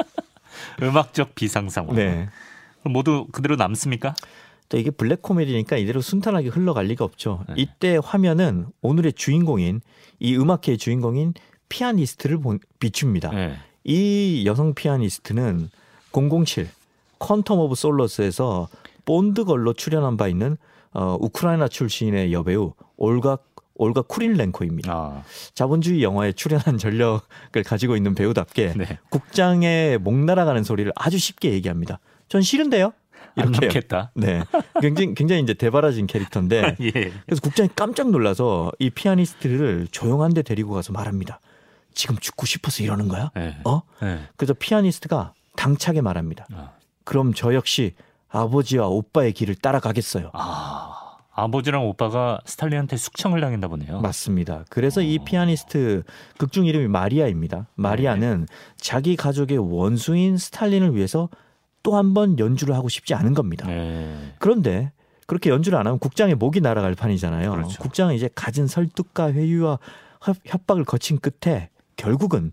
음악적 0.83 1.35
비상 1.35 1.69
상황. 1.69 1.95
네. 1.97 2.29
모두 2.85 3.27
그대로 3.33 3.57
남습니까? 3.57 4.15
또 4.69 4.79
이게 4.79 4.91
블랙 4.91 5.23
코미디니까 5.23 5.77
이대로 5.77 6.01
순탄하게 6.01 6.49
흘러갈 6.49 6.87
리가 6.87 7.05
없죠. 7.05 7.45
네. 7.49 7.55
이때 7.59 7.99
화면은 8.03 8.67
오늘의 8.83 9.13
주인공인 9.15 9.81
이 10.19 10.37
음악회의 10.37 10.79
주인공인 10.79 11.35
피아니스트를 11.69 12.39
본- 12.39 12.59
비춥니다. 12.79 13.31
네. 13.31 13.57
이 13.85 14.45
여성 14.47 14.75
피아니스트는 14.75 15.69
007 16.13 16.69
Quantum 17.19 17.59
of 17.59 17.75
Solace에서 17.75 18.69
Bond 19.05 19.45
girl로 19.45 19.73
출연한 19.73 20.17
바 20.17 20.29
있는 20.29 20.57
어, 20.93 21.17
우크라이나 21.21 21.69
출신의 21.69 22.33
여배우 22.33 22.73
올가 22.97 23.39
올가 23.79 24.01
쿠릴렌코입니다. 24.01 24.91
아, 24.91 25.23
자본주의 25.53 26.03
영화에 26.03 26.33
출연한 26.33 26.79
전력을 26.79 27.63
가지고 27.67 27.95
있는 27.97 28.15
배우답게 28.15 28.73
네. 28.75 28.99
국장의 29.11 29.99
목 29.99 30.15
날아가는 30.17 30.65
소리를 30.65 30.91
아주 30.97 31.19
쉽게 31.19 31.53
얘기합니다. 31.53 31.99
전 32.29 32.41
싫은데요. 32.41 32.93
넘겠다. 33.37 34.11
네, 34.17 34.43
굉장히 34.81 35.15
굉장히 35.15 35.43
이제 35.43 35.55
대바라진 35.55 36.07
캐릭터인데 36.07 36.77
예. 36.81 36.91
그래서 36.91 37.41
국장이 37.43 37.69
깜짝 37.77 38.11
놀라서 38.11 38.73
이 38.79 38.91
피아니스트를 38.91 39.89
조용한데 39.91 40.43
데리고 40.43 40.75
가서 40.75 40.93
말합니다. 40.93 41.41
지금 41.95 42.17
죽고 42.17 42.47
싶어서 42.47 42.83
이러는 42.83 43.09
거야? 43.09 43.31
네. 43.35 43.57
어? 43.65 43.83
네. 44.03 44.21
그래서 44.37 44.55
피아니스트가 44.55 45.33
당차게 45.57 46.01
말합니다. 46.03 46.47
아. 46.53 46.73
그럼 47.05 47.33
저 47.35 47.55
역시 47.55 47.95
아버지와 48.29 48.89
오빠의 48.89 49.33
길을 49.33 49.55
따라가겠어요. 49.57 50.31
아, 50.35 51.17
아버지랑 51.33 51.87
오빠가 51.87 52.41
스탈린한테 52.45 52.97
숙청을 52.97 53.41
당했나 53.41 53.69
보네요. 53.69 54.01
맞습니다. 54.01 54.65
그래서 54.69 55.01
이 55.01 55.19
어. 55.21 55.25
피아니스트 55.25 56.03
극중 56.39 56.67
이름이 56.67 56.89
마리아입니다. 56.89 57.69
마리아는 57.75 58.47
자기 58.77 59.17
가족의 59.17 59.59
원수인 59.59 60.37
스탈린을 60.37 60.95
위해서 60.95 61.29
또 61.87 61.95
한 61.97 62.15
번 62.15 62.37
연주를 62.41 62.75
하고 62.75 62.89
싶지 62.89 63.15
않은 63.15 63.33
겁니다. 63.33 63.65
네. 63.69 64.33
그런데 64.41 64.91
그렇게 65.29 65.51
연주를 65.51 65.79
안 65.79 65.87
하면 65.87 66.01
국장의 66.01 66.35
목이 66.35 66.61
날아갈 66.61 66.95
판이잖아요. 66.97 67.51
그렇죠. 67.53 67.81
국장은 67.81 68.15
이제 68.15 68.29
갖은 68.35 68.67
설득과 68.67 69.33
회유와 69.33 69.79
협- 70.23 70.37
협박을 70.45 70.85
거친 70.85 71.19
끝에 71.19 71.71
결국은 71.97 72.51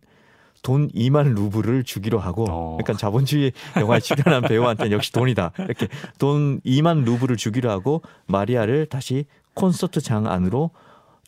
돈 0.61 0.87
2만 0.89 1.33
루블을 1.35 1.83
주기로 1.83 2.19
하고 2.19 2.45
어. 2.49 2.77
그러니까 2.77 2.93
자본주의 2.97 3.51
영화에 3.75 3.99
출연한 3.99 4.43
배우한테는 4.43 4.91
역시 4.91 5.11
돈이다. 5.11 5.51
이렇게 5.59 5.87
돈 6.19 6.61
2만 6.61 7.03
루블을 7.03 7.35
주기로 7.35 7.69
하고 7.71 8.01
마리아를 8.27 8.85
다시 8.85 9.25
콘서트장 9.55 10.27
안으로 10.27 10.69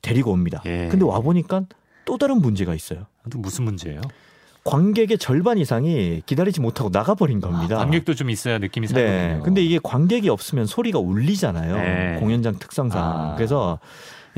데리고 0.02 0.32
옵니다. 0.32 0.62
예. 0.68 0.88
근데 0.90 1.04
와 1.06 1.20
보니까 1.22 1.64
또 2.06 2.18
다른 2.18 2.38
문제가 2.40 2.76
있어요. 2.76 3.08
또 3.32 3.40
무슨 3.40 3.66
문제예요? 3.66 4.02
관객의 4.66 5.20
절반 5.20 5.60
이상이 5.60 6.24
기다리지 6.26 6.60
못하고 6.60 6.90
나가버린 6.92 7.40
겁니다. 7.40 7.76
아, 7.76 7.80
관객도 7.80 8.16
좀 8.16 8.32
있어야 8.32 8.58
느낌이 8.58 8.88
살거든요. 8.88 9.38
네. 9.38 9.40
근데 9.44 9.62
이게 9.62 9.80
관객이 9.82 10.28
없으면 10.28 10.66
소리가 10.66 10.98
울리잖아요. 11.00 11.76
네. 11.78 12.18
공연장 12.20 12.58
특성상. 12.58 13.02
아. 13.02 13.36
그래서 13.36 13.80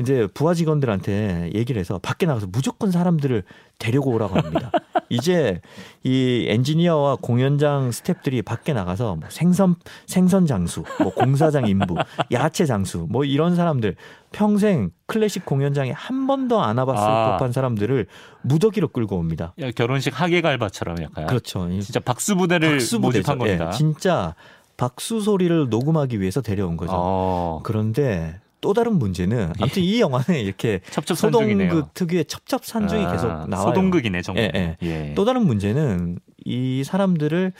이제 0.00 0.28
부하 0.32 0.54
직원들한테 0.54 1.50
얘기를 1.54 1.78
해서 1.80 1.98
밖에 1.98 2.26
나가서 2.26 2.46
무조건 2.50 2.90
사람들을 2.90 3.42
데리고 3.78 4.12
오라고 4.12 4.36
합니다. 4.36 4.70
이제 5.08 5.60
이 6.04 6.46
엔지니어와 6.48 7.16
공연장 7.20 7.90
스탭들이 7.90 8.44
밖에 8.44 8.72
나가서 8.72 9.16
뭐 9.16 9.28
생선 9.30 9.76
생선 10.06 10.46
장수, 10.46 10.84
뭐 11.02 11.12
공사장 11.12 11.66
인부, 11.66 11.96
야채 12.32 12.66
장수, 12.66 13.06
뭐 13.08 13.24
이런 13.24 13.56
사람들 13.56 13.96
평생 14.30 14.90
클래식 15.06 15.46
공연장에 15.46 15.92
한 15.92 16.26
번도 16.26 16.60
안 16.60 16.78
와봤을 16.78 17.02
아. 17.02 17.30
법한 17.30 17.52
사람들을 17.52 18.06
무더기로 18.42 18.88
끌고 18.88 19.16
옵니다. 19.16 19.54
야, 19.60 19.70
결혼식 19.70 20.20
하객 20.20 20.44
알바처럼 20.44 21.02
약간 21.02 21.26
그렇죠. 21.26 21.68
이 21.70 21.82
진짜 21.82 22.00
박수 22.00 22.36
부대를 22.36 22.72
박수 22.72 22.98
모집한 23.00 23.38
부대죠. 23.38 23.58
겁니다. 23.58 23.70
예, 23.72 23.76
진짜 23.76 24.34
박수 24.76 25.20
소리를 25.20 25.68
녹음하기 25.70 26.20
위해서 26.20 26.40
데려온 26.40 26.76
거죠. 26.76 26.92
어, 26.94 27.60
그런데 27.64 28.40
또 28.60 28.72
다른 28.74 28.98
문제는 28.98 29.52
아무튼 29.60 29.82
이 29.82 30.00
영화는 30.00 30.40
이렇게 30.40 30.80
첩첩산중이네요. 30.90 31.68
소동극 31.70 31.94
특유의 31.94 32.24
첩첩산중이 32.26 33.04
아, 33.04 33.12
계속 33.12 33.26
나와요. 33.48 33.68
소동극이네 33.68 34.22
정말. 34.22 34.50
예, 34.54 34.76
예. 34.82 34.88
예. 35.10 35.14
또 35.14 35.24
다른 35.24 35.46
문제는 35.46 36.18
이 36.44 36.82
사람들을 36.84 37.52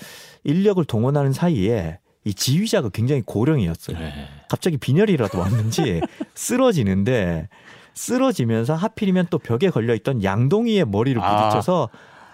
인력을 0.45 0.85
동원하는 0.85 1.33
사이에 1.33 1.99
이 2.25 2.35
지휘자가 2.35 2.91
굉장히 2.91 3.23
고령이었어요. 3.25 3.99
네. 3.99 4.13
갑자기 4.49 4.77
빈혈이라도 4.77 5.39
왔는지 5.39 6.01
쓰러지는데 6.35 7.49
쓰러지면서 7.95 8.75
하필이면 8.75 9.27
또 9.31 9.39
벽에 9.39 9.71
걸려 9.71 9.95
있던 9.95 10.23
양동이의 10.23 10.85
머리를 10.87 11.21
아. 11.23 11.49
부딪혀서 11.49 11.89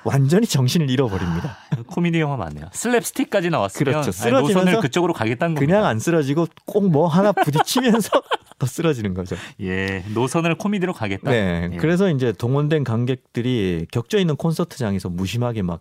완전히 0.07 0.47
정신을 0.47 0.91
잃어버립니다. 0.91 1.57
코미디 1.87 2.21
영화 2.21 2.37
맞네요. 2.37 2.67
슬랩스틱까지 2.75 3.49
나왔으면 3.51 3.85
그렇죠. 3.93 4.09
아니, 4.09 4.13
쓰러지면서 4.13 4.59
노선을 4.61 4.81
그쪽으로 4.81 5.15
가겠다는 5.15 5.55
겁니다. 5.55 5.73
그냥 5.77 5.87
안 5.89 5.99
쓰러지고 5.99 6.47
꼭 6.67 6.85
뭐 6.85 7.09
하나 7.09 7.33
부딪히면서 7.33 8.11
더 8.65 8.67
쓰러지는 8.67 9.15
거죠. 9.15 9.37
예, 9.61 10.03
노선을 10.15 10.57
코미디로 10.57 10.93
가겠다. 10.95 11.31
네. 11.31 11.71
예. 11.73 11.77
그래서 11.77 12.11
이제 12.11 12.33
동원된 12.33 12.85
관객들이 12.85 13.87
격져 13.91 14.19
있는 14.19 14.37
콘서트장에서 14.37 15.11
무심하게 15.11 15.63
막 15.63 15.81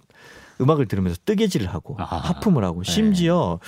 음악을 0.62 0.88
들으면서 0.88 1.18
뜨개질을 1.26 1.68
하고 1.68 1.96
아하. 1.98 2.18
하품을 2.18 2.64
하고 2.64 2.84
네. 2.84 2.92
심지어 2.92 3.60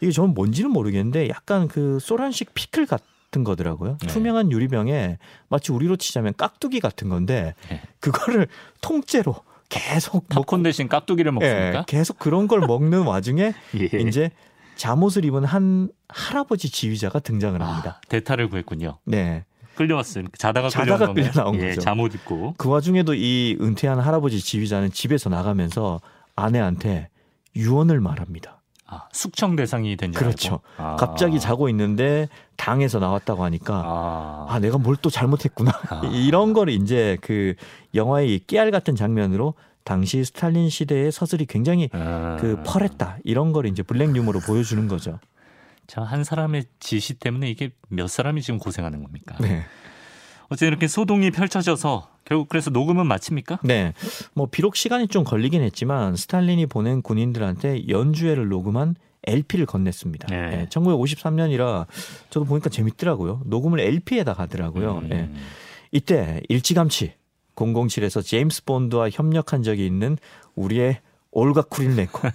이게 0.00 0.10
저는 0.10 0.34
뭔지는 0.34 0.70
모르겠는데 0.70 1.28
약간 1.28 1.68
그 1.68 1.98
소란식 2.00 2.52
피클 2.54 2.86
같은 2.86 3.44
거더라고요. 3.44 3.98
네. 4.00 4.06
투명한 4.08 4.50
유리병에 4.52 5.18
마치 5.48 5.72
우리로 5.72 5.96
치자면 5.96 6.34
깍두기 6.36 6.80
같은 6.80 7.08
건데 7.08 7.54
네. 7.70 7.80
그거를 8.00 8.48
통째로 8.80 9.36
계속 9.68 10.26
먹 10.34 10.46
팝콘 10.46 10.62
대신 10.62 10.88
깍두기를 10.88 11.30
예, 11.30 11.32
먹습니까? 11.32 11.84
계속 11.86 12.18
그런 12.18 12.46
걸 12.48 12.60
먹는 12.60 13.02
와중에 13.02 13.54
예. 13.80 13.98
이제 14.00 14.30
잠옷을 14.76 15.24
입은 15.24 15.44
한 15.44 15.88
할아버지 16.08 16.70
지휘자가 16.70 17.20
등장을 17.20 17.60
합니다. 17.60 18.00
아, 18.02 18.08
대타를 18.08 18.48
구했군요. 18.48 18.98
네. 19.04 19.44
끌려왔어요. 19.76 20.24
자다가, 20.38 20.68
자다가 20.68 21.12
끌려 21.12 21.30
나온 21.32 21.56
예, 21.56 21.68
거죠. 21.70 21.80
잠옷 21.80 22.14
입고. 22.14 22.54
그 22.58 22.68
와중에도 22.68 23.14
이 23.14 23.56
은퇴한 23.60 23.98
할아버지 23.98 24.40
지휘자는 24.40 24.92
집에서 24.92 25.28
나가면서 25.30 26.00
아내한테 26.36 27.08
유언을 27.56 28.00
말합니다. 28.00 28.60
아, 28.86 29.08
숙청 29.12 29.56
대상이 29.56 29.96
된줄 29.96 30.20
그렇죠. 30.20 30.60
아. 30.76 30.94
갑자기 30.96 31.40
자고 31.40 31.68
있는데 31.70 32.28
당에서 32.56 32.98
나왔다고 33.00 33.42
하니까 33.42 33.82
아, 33.84 34.46
아 34.48 34.58
내가 34.60 34.78
뭘 34.78 34.96
또 35.02 35.10
잘못했구나 35.10 35.72
아. 35.88 36.02
이런 36.12 36.52
거를 36.52 36.72
이제 36.74 37.16
그 37.20 37.54
영화의 37.94 38.40
깨알 38.46 38.70
같은 38.70 38.94
장면으로 38.94 39.54
당시 39.84 40.24
스탈린 40.24 40.70
시대의 40.70 41.12
서술이 41.12 41.46
굉장히 41.46 41.88
아. 41.92 42.36
그 42.40 42.62
펄했다 42.64 43.18
이런 43.24 43.52
걸 43.52 43.66
이제 43.66 43.82
블랙 43.82 44.16
유머로 44.16 44.40
보여주는 44.40 44.88
거죠. 44.88 45.20
저한 45.86 46.24
사람의 46.24 46.64
지시 46.80 47.14
때문에 47.14 47.50
이게 47.50 47.70
몇 47.88 48.08
사람이 48.08 48.40
지금 48.42 48.58
고생하는 48.58 49.02
겁니까? 49.02 49.36
네. 49.40 49.62
어쨌든 50.48 50.68
이렇게 50.68 50.88
소동이 50.88 51.30
펼쳐져서 51.30 52.08
결국 52.24 52.48
그래서 52.48 52.70
녹음은 52.70 53.06
마칩니까? 53.06 53.58
네. 53.64 53.92
뭐 54.34 54.48
비록 54.50 54.76
시간이 54.76 55.08
좀 55.08 55.24
걸리긴 55.24 55.62
했지만 55.62 56.16
스탈린이 56.16 56.66
보낸 56.66 57.02
군인들한테 57.02 57.88
연주회를 57.88 58.48
녹음한 58.48 58.96
LP를 59.26 59.66
건넸습니다. 59.66 60.28
네. 60.28 60.56
네. 60.56 60.66
1953년이라 60.70 61.86
저도 62.30 62.46
보니까 62.46 62.70
재밌더라고요. 62.70 63.42
녹음을 63.46 63.80
LP에다 63.80 64.32
하더라고요. 64.32 64.98
음. 64.98 65.08
네. 65.08 65.30
이때 65.92 66.40
일찌감치 66.48 67.14
007에서 67.56 68.24
제임스 68.24 68.64
본드와 68.64 69.10
협력한 69.10 69.62
적이 69.62 69.86
있는 69.86 70.16
우리의 70.54 71.00
올가 71.30 71.62
쿠릴레코, 71.62 72.28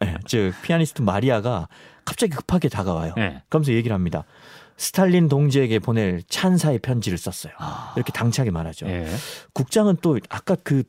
네, 0.00 0.16
즉 0.26 0.54
피아니스트 0.62 1.02
마리아가 1.02 1.68
갑자기 2.04 2.32
급하게 2.32 2.68
다가와요. 2.68 3.12
네. 3.16 3.42
그러면서 3.48 3.72
얘기를 3.72 3.94
합니다. 3.94 4.24
스탈린 4.78 5.28
동지에게 5.28 5.78
보낼 5.78 6.22
찬사의 6.28 6.78
편지를 6.80 7.18
썼어요. 7.18 7.52
아. 7.58 7.92
이렇게 7.96 8.12
당차게 8.12 8.50
말하죠. 8.50 8.86
예. 8.86 9.06
국장은 9.52 9.96
또 10.02 10.18
아까 10.28 10.54
그 10.62 10.84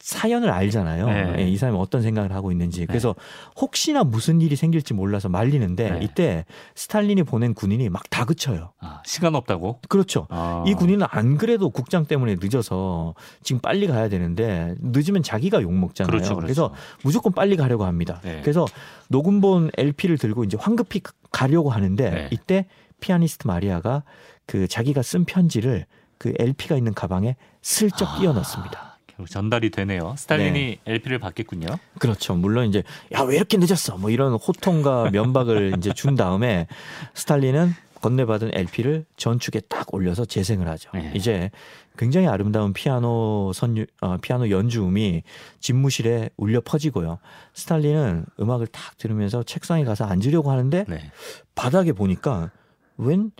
사연을 0.00 0.50
알잖아요. 0.50 1.06
네. 1.06 1.34
예, 1.38 1.48
이 1.48 1.56
사람이 1.56 1.78
어떤 1.78 2.02
생각을 2.02 2.32
하고 2.32 2.52
있는지. 2.52 2.86
그래서 2.86 3.14
혹시나 3.56 4.04
무슨 4.04 4.40
일이 4.40 4.54
생길지 4.54 4.94
몰라서 4.94 5.28
말리는데 5.28 5.90
네. 5.90 5.98
이때 6.02 6.44
스탈린이 6.76 7.24
보낸 7.24 7.52
군인이 7.52 7.88
막 7.88 8.08
다그쳐요. 8.08 8.72
아, 8.80 9.02
시간 9.04 9.34
없다고? 9.34 9.80
그렇죠. 9.88 10.26
아. 10.30 10.64
이 10.66 10.74
군인은 10.74 11.06
안 11.10 11.36
그래도 11.36 11.70
국장 11.70 12.06
때문에 12.06 12.36
늦어서 12.40 13.14
지금 13.42 13.60
빨리 13.60 13.86
가야 13.86 14.08
되는데 14.08 14.74
늦으면 14.80 15.22
자기가 15.22 15.62
욕 15.62 15.72
먹잖아요. 15.72 16.10
그렇죠, 16.10 16.34
그렇죠. 16.36 16.48
래서 16.48 16.74
무조건 17.02 17.32
빨리 17.32 17.56
가려고 17.56 17.84
합니다. 17.84 18.20
네. 18.22 18.40
그래서 18.42 18.66
녹음본 19.08 19.72
LP를 19.76 20.16
들고 20.16 20.44
이제 20.44 20.56
황급히 20.58 21.02
가려고 21.32 21.70
하는데 21.70 22.10
네. 22.10 22.28
이때 22.30 22.66
피아니스트 23.00 23.46
마리아가 23.46 24.04
그 24.46 24.68
자기가 24.68 25.02
쓴 25.02 25.24
편지를 25.24 25.86
그 26.18 26.32
LP가 26.38 26.76
있는 26.76 26.94
가방에 26.94 27.36
슬쩍 27.62 28.08
아. 28.08 28.18
끼워 28.18 28.32
넣습니다. 28.34 28.87
전달이 29.26 29.70
되네요. 29.70 30.14
스탈린이 30.16 30.52
네. 30.52 30.80
LP를 30.86 31.18
받겠군요. 31.18 31.66
그렇죠. 31.98 32.34
물론 32.34 32.66
이제 32.68 32.82
야 33.12 33.22
왜 33.24 33.36
이렇게 33.36 33.56
늦었어? 33.58 33.96
뭐 33.98 34.10
이런 34.10 34.32
호통과 34.34 35.10
면박을 35.10 35.74
이제 35.78 35.92
준 35.92 36.14
다음에 36.14 36.66
스탈린은 37.14 37.74
건네받은 38.00 38.52
LP를 38.54 39.04
전축에 39.16 39.60
딱 39.68 39.92
올려서 39.92 40.24
재생을 40.24 40.68
하죠. 40.68 40.90
네. 40.94 41.12
이제 41.16 41.50
굉장히 41.96 42.28
아름다운 42.28 42.72
피아노 42.72 43.50
선유 43.52 43.86
어, 44.00 44.18
피아노 44.18 44.50
연주음이 44.50 45.24
집무실에 45.58 46.30
울려 46.36 46.60
퍼지고요. 46.64 47.18
스탈린은 47.54 48.24
음악을 48.38 48.68
딱 48.68 48.96
들으면서 48.98 49.42
책상에 49.42 49.84
가서 49.84 50.04
앉으려고 50.04 50.50
하는데 50.52 50.84
네. 50.86 51.10
바닥에 51.56 51.92
보니까 51.92 52.52
웬 52.98 53.32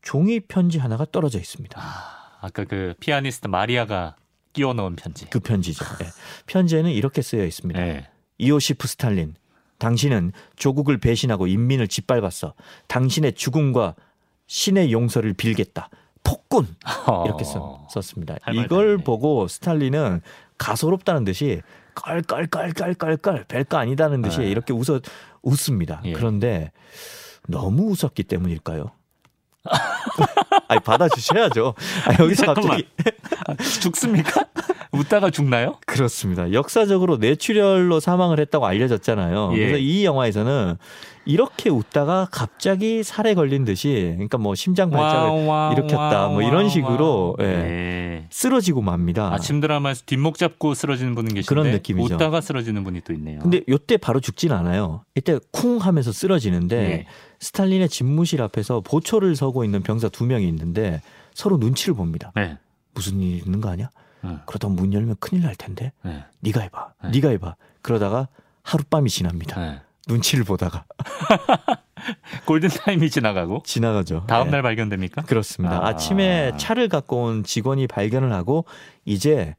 종이 0.00 0.40
편지 0.40 0.78
하나가 0.78 1.04
떨어져 1.04 1.38
있습니다. 1.38 1.78
아, 1.78 2.38
아까 2.40 2.64
그 2.64 2.94
피아니스트 3.00 3.48
마리아가 3.48 4.16
끼워 4.58 4.74
넣은 4.74 4.96
편지. 4.96 5.24
그 5.30 5.38
편지죠. 5.38 5.84
예. 6.02 6.08
편지에는 6.46 6.90
이렇게 6.90 7.22
쓰여 7.22 7.44
있습니다. 7.44 7.78
네. 7.80 8.08
이오시프 8.38 8.88
스탈린, 8.88 9.36
당신은 9.78 10.32
조국을 10.56 10.98
배신하고 10.98 11.46
인민을 11.46 11.86
짓밟았어. 11.86 12.54
당신의 12.88 13.34
죽음과 13.34 13.94
신의 14.48 14.90
용서를 14.90 15.34
빌겠다. 15.34 15.90
폭군 16.24 16.66
이렇게 17.24 17.44
써, 17.44 17.86
썼습니다. 17.88 18.34
이걸 18.52 18.98
다 18.98 19.04
보고 19.04 19.46
스탈린은 19.46 20.22
가소롭다는 20.58 21.22
듯이 21.22 21.62
껄껄껄껄껄껄 21.94 23.44
별거 23.46 23.78
아니다는 23.78 24.22
듯이 24.22 24.40
네. 24.40 24.50
이렇게 24.50 24.72
웃어 24.72 25.00
웃습니다. 25.42 26.00
예. 26.04 26.12
그런데 26.12 26.72
너무 27.46 27.92
웃었기 27.92 28.24
때문일까요? 28.24 28.90
아니 30.68 30.80
받아주셔야죠. 30.80 31.74
아, 32.06 32.22
여기서 32.22 32.46
잠깐만. 32.46 32.82
갑자기 33.46 33.80
죽습니까? 33.80 34.44
웃다가 34.92 35.30
죽나요? 35.30 35.78
그렇습니다. 35.86 36.52
역사적으로 36.52 37.16
뇌출혈로 37.16 38.00
사망을 38.00 38.38
했다고 38.40 38.66
알려졌잖아요. 38.66 39.52
예. 39.54 39.58
그래서 39.58 39.78
이 39.78 40.04
영화에서는 40.04 40.76
이렇게 41.24 41.68
웃다가 41.68 42.28
갑자기 42.30 43.02
살에 43.02 43.34
걸린 43.34 43.64
듯이 43.64 44.12
그러니까 44.14 44.38
뭐 44.38 44.54
심장 44.54 44.88
발작을 44.90 45.46
와, 45.46 45.72
일으켰다 45.72 46.28
뭐 46.28 46.42
이런 46.42 46.68
식으로 46.70 47.36
와. 47.38 47.44
예. 47.44 47.50
네. 47.50 48.26
쓰러지고 48.30 48.82
맙니다. 48.82 49.32
아침 49.32 49.60
드라마에서 49.60 50.02
뒷목 50.06 50.38
잡고 50.38 50.74
쓰러지는 50.74 51.14
분은 51.14 51.34
계신데 51.34 51.48
그런 51.48 51.70
느낌이죠. 51.70 52.14
웃다가 52.14 52.40
쓰러지는 52.40 52.84
분이 52.84 53.02
또 53.02 53.12
있네요. 53.12 53.40
근데 53.40 53.62
요때 53.68 53.98
바로 53.98 54.20
죽진 54.20 54.52
않아요. 54.52 55.04
이때 55.14 55.38
쿵 55.52 55.78
하면서 55.78 56.12
쓰러지는데 56.12 56.76
예. 56.76 57.06
스탈린의 57.40 57.88
집무실 57.88 58.42
앞에서 58.42 58.80
보초를 58.80 59.36
서고 59.36 59.64
있는 59.64 59.82
병사 59.82 60.08
두 60.08 60.24
명이 60.24 60.46
있는데 60.48 61.00
서로 61.34 61.56
눈치를 61.56 61.94
봅니다. 61.94 62.32
네. 62.34 62.58
무슨 62.94 63.20
일 63.20 63.38
있는 63.38 63.60
거 63.60 63.70
아니야? 63.70 63.90
응. 64.24 64.40
그러다 64.46 64.68
문 64.68 64.92
열면 64.92 65.16
큰일 65.20 65.44
날 65.44 65.54
텐데. 65.54 65.92
네. 66.02 66.24
네가 66.40 66.60
해봐. 66.62 66.92
네. 67.04 67.10
네가 67.10 67.28
해봐. 67.30 67.54
그러다가 67.82 68.28
하룻밤이 68.62 69.08
지납니다. 69.08 69.60
네. 69.60 69.80
눈치를 70.08 70.44
보다가 70.44 70.84
골든 72.46 72.70
타임이 72.70 73.10
지나가고 73.10 73.62
지나가죠. 73.64 74.24
다음 74.26 74.46
네. 74.46 74.52
날 74.52 74.62
발견됩니까? 74.62 75.22
그렇습니다. 75.22 75.76
아. 75.76 75.88
아. 75.88 75.96
침에 75.96 76.52
차를 76.56 76.88
갖고 76.88 77.24
온 77.24 77.44
직원이 77.44 77.86
발견을 77.86 78.32
하고 78.32 78.64
이제 79.04 79.54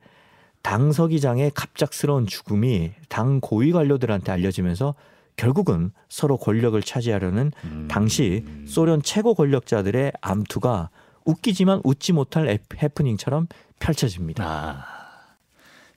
당 0.61 0.91
서기장의 0.91 1.51
갑작스러운 1.53 2.27
죽음이 2.27 2.91
당 3.07 3.39
고위 3.39 3.71
관료들한테 3.71 4.31
알려지면서 4.31 4.95
결국은 5.39 5.91
서로 6.09 6.37
권력을 6.37 6.79
차지하려는 6.81 7.53
음. 7.63 7.87
당시 7.89 8.43
소련 8.67 9.01
최고 9.01 9.33
권력자들의 9.33 10.11
암투가 10.19 10.89
웃기지만 11.23 11.79
웃지 11.85 12.11
못할 12.11 12.49
해- 12.49 12.59
해프닝처럼 12.83 13.47
펼쳐집니다. 13.79 14.43
아, 14.43 14.83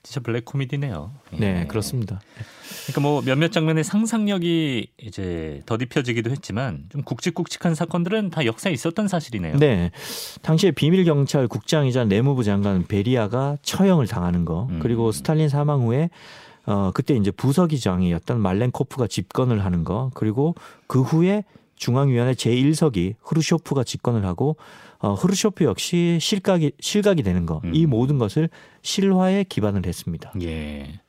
진짜 0.01 0.21
블랙 0.21 0.45
코미디네요. 0.45 1.11
예. 1.33 1.37
네, 1.37 1.67
그렇습니다. 1.67 2.21
그러니까 2.83 3.01
뭐 3.01 3.21
몇몇 3.21 3.51
장면의 3.51 3.83
상상력이 3.83 4.87
이제 5.01 5.61
더딥혀지기도 5.65 6.29
했지만 6.31 6.85
좀 6.89 7.01
굵직굵직한 7.03 7.75
사건들은 7.75 8.29
다 8.29 8.45
역사에 8.45 8.71
있었던 8.71 9.09
사실이네요. 9.09 9.57
네. 9.57 9.91
당시에 10.41 10.71
비밀 10.71 11.03
경찰 11.03 11.49
국장이자 11.49 12.05
내무부 12.05 12.45
장관 12.45 12.85
베리아가 12.85 13.57
처형을 13.61 14.07
당하는 14.07 14.45
거. 14.45 14.67
음. 14.71 14.79
그리고 14.81 15.11
스탈린 15.11 15.49
사망 15.49 15.81
후에 15.81 16.09
어 16.65 16.91
그때 16.93 17.15
이제 17.15 17.31
부서기장이었던 17.31 18.39
말렌코프가 18.39 19.07
집권을 19.07 19.65
하는 19.65 19.83
거. 19.83 20.11
그리고 20.13 20.55
그 20.87 21.01
후에 21.01 21.43
중앙위원회 21.75 22.33
제1석이 22.33 23.15
흐르쇼프가 23.21 23.83
집권을 23.83 24.25
하고 24.25 24.55
어 24.99 25.13
흐르쇼프 25.13 25.65
역시 25.65 26.17
실각이 26.21 26.71
실각이 26.79 27.23
되는 27.23 27.45
거. 27.45 27.61
이 27.73 27.85
음. 27.85 27.89
모든 27.89 28.17
것을 28.17 28.49
실화에 28.81 29.43
기반을 29.43 29.85
했습니다. 29.85 30.31
예. 30.41 30.99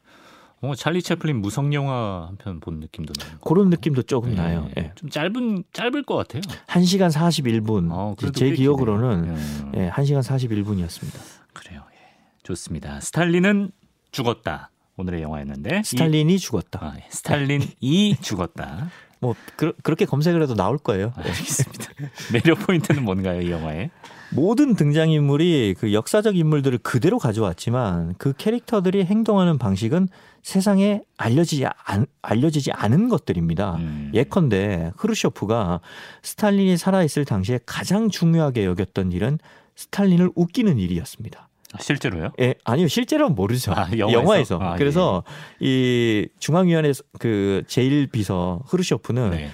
어, 0.62 0.74
찰리 0.74 1.02
채플린 1.02 1.42
무성 1.42 1.74
영화 1.74 2.26
한 2.28 2.36
편 2.38 2.58
본 2.58 2.80
느낌도 2.80 3.12
나요. 3.20 3.38
그런 3.44 3.68
느낌도 3.68 4.02
조금 4.04 4.30
예. 4.32 4.34
나요. 4.34 4.66
예. 4.78 4.92
좀 4.94 5.10
짧은 5.10 5.64
짧을 5.74 6.02
것 6.04 6.16
같아요. 6.16 6.40
1시간 6.68 7.12
41분. 7.12 7.90
어, 7.92 8.16
제꽤 8.32 8.54
기억으로는. 8.56 9.24
음, 9.28 9.72
예, 9.76 9.90
1시간 9.90 10.22
41분이었습니다. 10.22 11.20
그래요. 11.52 11.82
예. 11.92 11.98
좋습니다. 12.44 12.98
스탈린은 13.00 13.72
죽었다. 14.10 14.70
오늘의 14.96 15.22
영화였는데 15.22 15.82
스탈린이 15.84 16.34
이, 16.34 16.38
죽었다. 16.38 16.78
아, 16.82 16.94
예. 16.96 17.04
스탈린이 17.10 18.16
죽었다. 18.22 18.90
뭐 19.20 19.34
그, 19.56 19.72
렇게 19.84 20.04
검색을 20.04 20.42
해도 20.42 20.54
나올 20.54 20.78
거예요. 20.78 21.12
아, 21.16 21.22
알겠습니다. 21.22 21.86
매력 22.32 22.58
포인트는 22.66 23.02
뭔가요, 23.04 23.40
이 23.40 23.50
영화에? 23.50 23.90
모든 24.30 24.74
등장인물이 24.74 25.76
그 25.78 25.92
역사적 25.92 26.36
인물들을 26.36 26.78
그대로 26.78 27.18
가져왔지만 27.18 28.14
그 28.18 28.32
캐릭터들이 28.36 29.04
행동하는 29.04 29.58
방식은 29.58 30.08
세상에 30.42 31.02
알려지지, 31.16 31.66
않, 31.66 32.06
알려지지 32.20 32.72
않은 32.72 33.08
것들입니다. 33.08 33.76
음. 33.76 34.10
예컨대 34.12 34.92
흐르쇼프가 34.96 35.80
스탈린이 36.22 36.76
살아있을 36.76 37.24
당시에 37.24 37.60
가장 37.64 38.10
중요하게 38.10 38.66
여겼던 38.66 39.12
일은 39.12 39.38
스탈린을 39.76 40.30
웃기는 40.34 40.78
일이었습니다. 40.78 41.48
아, 41.74 41.82
실제로요? 41.82 42.30
예, 42.40 42.54
아니요, 42.64 42.86
실제로는 42.88 43.34
모르죠. 43.34 43.72
아, 43.72 43.88
영화에서? 43.96 44.58
아, 44.58 44.76
그래서 44.76 45.24
이 45.60 46.28
중앙위원회 46.38 46.92
그 47.18 47.64
제일 47.66 48.06
비서 48.06 48.60
흐루쇼프는 48.66 49.30
네. 49.30 49.50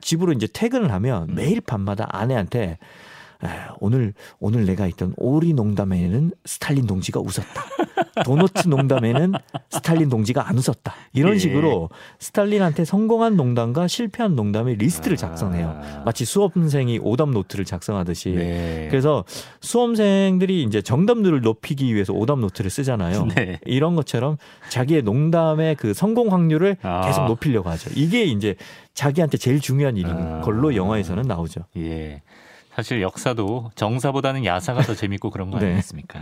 집으로 0.00 0.32
이제 0.32 0.48
퇴근을 0.52 0.92
하면 0.92 1.28
음. 1.30 1.34
매일 1.36 1.60
밤마다 1.60 2.08
아내한테 2.10 2.78
에, 3.44 3.48
오늘 3.78 4.14
오늘 4.40 4.66
내가 4.66 4.86
있던 4.88 5.14
오리 5.16 5.52
농담에는 5.52 6.32
스탈린 6.44 6.86
동지가 6.86 7.20
웃었다. 7.20 7.64
도너츠 8.24 8.68
농담에는 8.68 9.32
스탈린 9.70 10.08
동지가 10.08 10.48
안 10.48 10.56
웃었다. 10.58 10.94
이런 11.12 11.34
예. 11.34 11.38
식으로 11.38 11.88
스탈린한테 12.18 12.84
성공한 12.84 13.36
농담과 13.36 13.88
실패한 13.88 14.36
농담의 14.36 14.76
리스트를 14.76 15.16
작성해요. 15.16 15.80
아. 15.82 16.02
마치 16.04 16.24
수험생이 16.24 16.98
오답 17.02 17.30
노트를 17.30 17.64
작성하듯이. 17.64 18.30
네. 18.30 18.88
그래서 18.90 19.24
수험생들이 19.60 20.62
이제 20.64 20.82
정답률을 20.82 21.40
높이기 21.40 21.94
위해서 21.94 22.12
오답 22.12 22.38
노트를 22.40 22.70
쓰잖아요. 22.70 23.26
네. 23.34 23.58
이런 23.64 23.96
것처럼 23.96 24.36
자기의 24.68 25.02
농담의 25.02 25.76
그 25.76 25.94
성공 25.94 26.32
확률을 26.32 26.76
아. 26.82 27.06
계속 27.06 27.24
높이려고 27.26 27.70
하죠. 27.70 27.90
이게 27.94 28.24
이제 28.24 28.56
자기한테 28.94 29.38
제일 29.38 29.60
중요한 29.60 29.96
일인 29.96 30.10
아. 30.10 30.40
걸로 30.42 30.76
영화에서는 30.76 31.22
나오죠. 31.22 31.62
예. 31.78 32.22
사실 32.74 33.02
역사도 33.02 33.70
정사보다는 33.74 34.44
야사가 34.44 34.82
더 34.82 34.94
재밌고 34.94 35.30
그런 35.30 35.50
거 35.50 35.58
네. 35.60 35.66
아니겠습니까? 35.66 36.20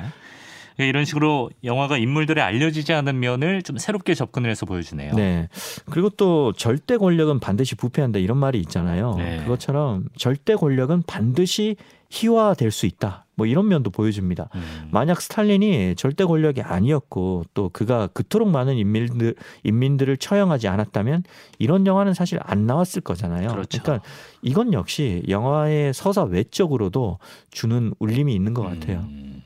예, 0.78 0.88
이런 0.88 1.04
식으로 1.04 1.50
영화가 1.64 1.98
인물들의 1.98 2.42
알려지지 2.42 2.92
않은 2.92 3.18
면을 3.20 3.62
좀 3.62 3.78
새롭게 3.78 4.14
접근을 4.14 4.50
해서 4.50 4.66
보여주네요. 4.66 5.14
네. 5.14 5.48
그리고 5.90 6.10
또 6.10 6.52
절대 6.52 6.96
권력은 6.96 7.40
반드시 7.40 7.74
부패한다 7.74 8.18
이런 8.18 8.38
말이 8.38 8.58
있잖아요. 8.60 9.14
네. 9.16 9.38
그것처럼 9.38 10.04
절대 10.16 10.54
권력은 10.54 11.02
반드시 11.06 11.76
희화될 12.10 12.70
수 12.70 12.86
있다. 12.86 13.26
뭐 13.36 13.46
이런 13.46 13.68
면도 13.68 13.90
보여줍니다. 13.90 14.50
음. 14.54 14.88
만약 14.90 15.20
스탈린이 15.20 15.94
절대 15.96 16.24
권력이 16.24 16.60
아니었고 16.60 17.44
또 17.54 17.70
그가 17.70 18.08
그토록 18.08 18.50
많은 18.50 18.76
인민들 18.76 19.34
인민들을 19.62 20.18
처형하지 20.18 20.68
않았다면 20.68 21.22
이런 21.58 21.86
영화는 21.86 22.12
사실 22.12 22.38
안 22.42 22.66
나왔을 22.66 23.00
거잖아요. 23.00 23.48
그렇죠. 23.48 23.78
러니까 23.82 24.04
이건 24.42 24.72
역시 24.74 25.22
영화의 25.28 25.94
서사 25.94 26.24
외적으로도 26.24 27.18
주는 27.50 27.94
울림이 27.98 28.34
있는 28.34 28.52
것 28.52 28.62
같아요. 28.62 29.06
음. 29.08 29.42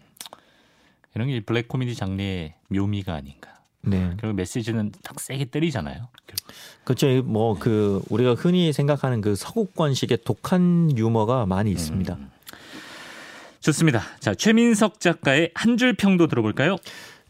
이런 1.14 1.28
게 1.28 1.40
블랙 1.40 1.68
코미디 1.68 1.94
장르의 1.94 2.54
묘미가 2.68 3.14
아닌가. 3.14 3.50
네. 3.82 4.14
그리고 4.18 4.34
메시지는 4.34 4.92
딱 5.02 5.20
세게 5.20 5.46
때리잖아요. 5.46 6.08
그렇죠. 6.84 7.22
뭐 7.22 7.56
그 7.58 8.02
우리가 8.10 8.34
흔히 8.34 8.72
생각하는 8.72 9.20
그 9.20 9.34
서구권식의 9.36 10.18
독한 10.24 10.96
유머가 10.96 11.44
많이 11.46 11.70
있습니다. 11.70 12.14
음. 12.14 12.30
좋습니다. 13.60 14.02
자, 14.20 14.34
최민석 14.34 15.00
작가의 15.00 15.50
한 15.54 15.76
줄 15.78 15.94
평도 15.94 16.26
들어볼까요? 16.26 16.76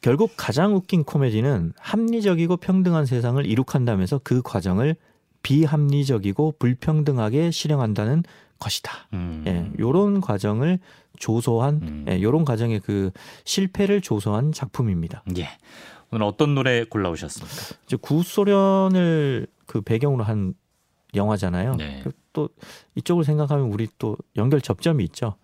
결국 0.01 0.33
가장 0.37 0.75
웃긴 0.75 1.03
코미디는 1.05 1.73
합리적이고 1.79 2.57
평등한 2.59 3.07
세상을 3.07 3.45
이룩한다면서 3.47 4.21
그 4.23 4.43
과정을 4.43 4.97
비합리적이고 5.43 6.55
불평등하게 6.59 7.51
실행한다는 7.51 8.23
것이다. 8.59 9.09
음. 9.13 9.45
예, 9.47 9.71
요런 9.79 10.21
과정을 10.21 10.79
조소한 11.19 11.81
음. 11.83 12.05
예, 12.09 12.21
요런 12.21 12.45
과정의 12.45 12.81
그 12.81 13.11
실패를 13.45 14.01
조소한 14.01 14.53
작품입니다. 14.53 15.23
예. 15.39 15.49
오늘 16.11 16.27
어떤 16.27 16.55
노래 16.55 16.85
골라오셨습니까? 16.85 17.77
이제 17.87 17.97
구소련을 18.01 19.47
그 19.67 19.81
배경으로 19.81 20.25
한 20.25 20.55
영화잖아요. 21.15 21.77
네. 21.77 22.03
그또 22.05 22.49
이쪽을 22.95 23.25
생각하면 23.25 23.67
우리 23.67 23.89
또 23.99 24.17
연결 24.37 24.61
접점이 24.61 25.03
있죠. 25.05 25.37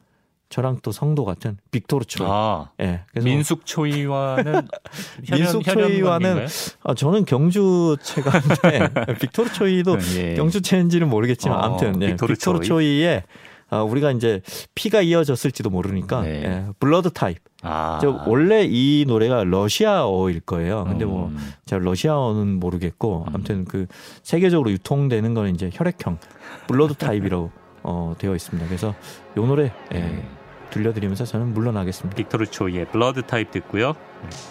저랑 0.48 0.80
또 0.82 0.90
성도 0.90 1.24
같은 1.24 1.58
빅토르 1.70 2.04
초이. 2.04 2.26
아, 2.28 2.70
예. 2.80 3.02
그래서 3.12 3.24
민석 3.24 3.64
초이와는 3.64 4.66
민석 5.30 5.62
초이와는 5.62 6.46
아, 6.82 6.94
저는 6.94 7.24
경주 7.24 7.96
최가인데 8.02 9.14
빅토르 9.20 9.52
초이도 9.52 9.96
예. 10.16 10.34
경주 10.34 10.60
최인지는 10.60 11.08
모르겠지만 11.08 11.56
어, 11.56 11.60
아무튼 11.62 12.02
예, 12.02 12.08
빅토르 12.08 12.34
빅토르, 12.34 12.58
초이. 12.58 12.66
초이의 12.66 13.22
아, 13.70 13.82
우리가 13.82 14.10
이제 14.12 14.42
피가 14.74 15.00
이어졌을지도 15.02 15.70
모르니까 15.70 16.22
네. 16.22 16.42
예, 16.44 16.66
blood 16.78 17.10
type. 17.10 17.38
아. 17.62 17.98
저 18.02 18.22
원래 18.26 18.66
이 18.68 19.04
노래가 19.06 19.44
러시아어일 19.44 20.40
거예요. 20.40 20.84
근데 20.84 21.04
뭐 21.04 21.28
음. 21.28 21.38
제가 21.66 21.82
러시아어는 21.82 22.58
모르겠고 22.58 23.26
음. 23.28 23.34
아무튼 23.34 23.64
그 23.64 23.86
세계적으로 24.22 24.70
유통되는 24.72 25.34
거는 25.34 25.54
이제 25.54 25.70
혈액형 25.72 26.18
Blood 26.66 26.94
Type이라고 26.94 27.50
어, 27.82 28.14
되어 28.18 28.34
있습니다. 28.34 28.66
그래서 28.66 28.94
요 29.36 29.46
노래 29.46 29.72
예, 29.94 29.98
네. 29.98 30.28
들려드리면서 30.70 31.24
저는 31.24 31.52
물러나겠습니다. 31.54 32.16
빅토르 32.16 32.46
초이의 32.46 32.90
Blood 32.90 33.22
Type 33.22 33.50
듣고요. 33.50 33.94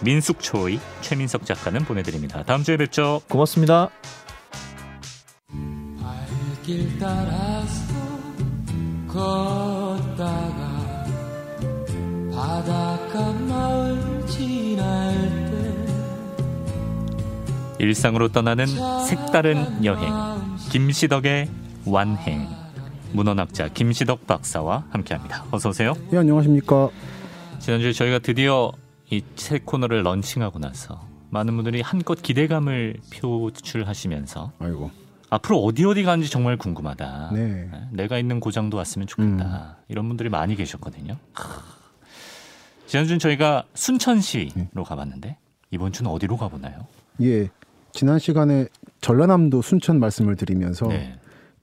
민석 0.03 0.41
초이, 0.41 0.79
최민석 1.01 1.45
작가는 1.45 1.79
보내드립니다. 1.85 2.43
다음 2.43 2.63
주에 2.63 2.77
뵙죠. 2.77 3.21
고맙습니다. 3.29 3.89
걷다가 9.09 10.79
바닷가 12.31 13.33
마을 13.47 14.25
지날 14.27 15.13
때 15.49 15.85
일상으로 17.79 18.27
떠나는 18.27 18.67
색다른 19.05 19.83
여행. 19.83 20.13
김시덕의 20.69 21.49
완행. 21.85 22.47
문헌학자 23.13 23.69
김시덕 23.69 24.27
박사와 24.27 24.85
함께합니다. 24.91 25.45
어서 25.49 25.69
오세요. 25.69 25.93
예, 26.13 26.17
안녕하십니까. 26.17 26.89
지난주에 27.59 27.93
저희가 27.93 28.19
드디어 28.19 28.71
이새 29.09 29.59
코너를 29.65 30.03
런칭하고 30.03 30.59
나서 30.59 31.01
많은 31.31 31.55
분들이 31.55 31.81
한껏 31.81 32.21
기대감을 32.21 32.97
표출하시면서 33.11 34.51
아이고. 34.59 34.91
앞으로 35.29 35.63
어디 35.63 35.85
어디 35.85 36.03
가는지 36.03 36.29
정말 36.31 36.57
궁금하다. 36.57 37.31
네. 37.33 37.69
내가 37.91 38.17
있는 38.17 38.39
고장도 38.39 38.77
왔으면 38.77 39.07
좋겠다. 39.07 39.77
이런 39.87 40.07
분들이 40.07 40.29
많이 40.29 40.55
계셨거든요. 40.55 41.17
지난주는 42.87 43.19
저희가 43.19 43.65
순천시로 43.75 44.51
네. 44.55 44.69
가봤는데 44.83 45.37
이번 45.71 45.91
주는 45.91 46.09
어디로 46.09 46.37
가보나요? 46.37 46.87
예. 47.21 47.49
지난 47.91 48.17
시간에 48.19 48.67
전라남도 49.01 49.61
순천 49.61 49.99
말씀을 49.99 50.35
드리면서 50.35 50.87
네, 50.87 51.19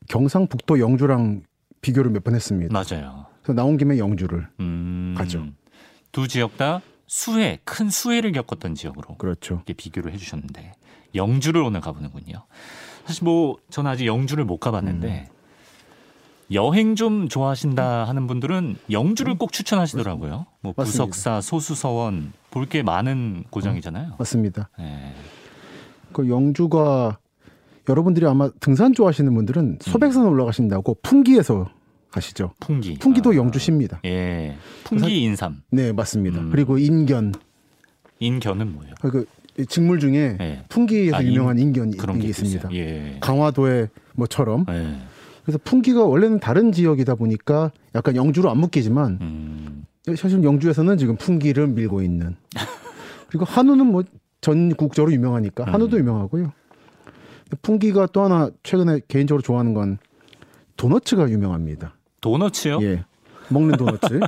경상북도 0.08 0.78
영주랑 0.80 1.42
비교를 1.80 2.10
몇 2.10 2.24
번 2.24 2.34
했습니다. 2.34 2.72
맞아요. 2.72 3.26
그래서 3.42 3.54
나온 3.54 3.76
김에 3.76 3.98
영주를. 3.98 4.48
음, 4.60 5.14
가죠. 5.16 5.46
두 6.12 6.26
지역 6.28 6.56
다 6.56 6.80
수해, 7.06 7.58
큰 7.64 7.90
수해를 7.90 8.32
겪었던 8.32 8.74
지역으로 8.74 9.16
그렇죠. 9.16 9.54
이렇게 9.56 9.72
비교를 9.74 10.12
해주셨는데 10.14 10.72
영주를 11.14 11.62
오늘 11.62 11.80
가보는군요. 11.80 12.44
사실 13.06 13.24
뭐 13.24 13.56
저는 13.70 13.90
아직 13.90 14.06
영주를 14.06 14.44
못 14.44 14.58
가봤는데 14.58 15.28
음. 15.30 15.36
여행 16.52 16.94
좀 16.94 17.28
좋아하신다 17.28 18.04
하는 18.04 18.26
분들은 18.26 18.76
영주를 18.90 19.36
꼭 19.36 19.52
추천하시더라고요. 19.52 20.46
뭐. 20.60 20.72
부석사, 20.72 21.40
소수서원 21.40 22.32
볼 22.50 22.66
게 22.66 22.82
많은 22.82 23.44
고장이잖아요. 23.50 24.14
맞습니다. 24.18 24.70
네. 24.78 25.12
그 26.12 26.28
영주가 26.28 27.18
여러분들이 27.88 28.26
아마 28.26 28.50
등산 28.60 28.92
좋아하시는 28.94 29.32
분들은 29.34 29.78
소백산 29.80 30.24
올라가신다고 30.26 30.98
풍기에서 31.02 31.68
가시죠. 32.10 32.52
풍기. 32.60 32.94
풍기도 32.98 33.30
아, 33.32 33.36
영주시입니다. 33.36 34.00
예. 34.06 34.56
풍기 34.84 35.22
인삼. 35.22 35.62
네, 35.70 35.92
맞습니다. 35.92 36.40
음. 36.40 36.50
그리고 36.50 36.78
인견. 36.78 37.34
인견은 38.18 38.72
뭐예요? 38.72 38.94
그 39.02 39.26
직물 39.64 39.98
중에 39.98 40.36
예. 40.40 40.64
풍기에서 40.68 41.16
아, 41.16 41.20
인- 41.22 41.28
유명한 41.32 41.58
인 41.58 41.72
견이 41.72 41.96
그런 41.96 42.18
게 42.18 42.28
있습니다. 42.28 42.68
예. 42.74 43.16
강화도의 43.20 43.88
뭐처럼 44.14 44.66
예. 44.68 44.96
그래서 45.44 45.58
풍기가 45.64 46.04
원래는 46.04 46.40
다른 46.40 46.72
지역이다 46.72 47.14
보니까 47.14 47.70
약간 47.94 48.16
영주로 48.16 48.50
안 48.50 48.58
묶이지만 48.58 49.18
음. 49.20 49.86
사실 50.16 50.42
영주에서는 50.42 50.98
지금 50.98 51.16
풍기를 51.16 51.68
밀고 51.68 52.02
있는 52.02 52.36
그리고 53.28 53.44
한우는 53.44 53.86
뭐 53.86 54.04
전국적으로 54.40 55.12
유명하니까 55.12 55.64
한우도 55.64 55.96
음. 55.96 56.00
유명하고요. 56.00 56.52
풍기가 57.62 58.06
또 58.12 58.22
하나 58.22 58.50
최근에 58.62 59.00
개인적으로 59.08 59.42
좋아하는 59.42 59.72
건 59.72 59.98
도너츠가 60.76 61.30
유명합니다. 61.30 61.94
도너츠요? 62.20 62.78
예. 62.82 63.04
먹는 63.48 63.76
도너츠. 63.76 64.20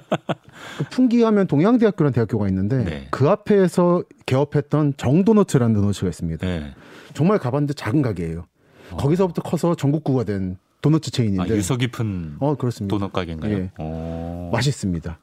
그 0.79 0.85
풍기 0.91 1.23
하면 1.23 1.47
동양대학교라는 1.47 2.13
대학교가 2.13 2.49
있는데 2.49 2.85
네. 2.85 3.09
그 3.11 3.29
앞에서 3.29 4.03
개업했던 4.27 4.95
정도너츠라는 4.97 5.75
도너츠가 5.75 6.09
있습니다. 6.09 6.47
네. 6.47 6.75
정말 7.15 7.39
가봤는데 7.39 7.75
작은 7.75 8.03
가게예요. 8.03 8.47
어. 8.93 8.97
거기서부터 8.97 9.43
커서 9.43 9.75
전국구가 9.75 10.25
된 10.25 10.57
도너츠 10.81 11.11
체인인데 11.11 11.53
아, 11.53 11.57
유서 11.57 11.77
깊은 11.77 12.37
어 12.39 12.55
그렇습니다. 12.55 12.97
도넛 12.97 13.13
가게인가요? 13.13 13.53
예. 13.53 13.71
어. 13.79 14.51
맛있습니다. 14.53 15.19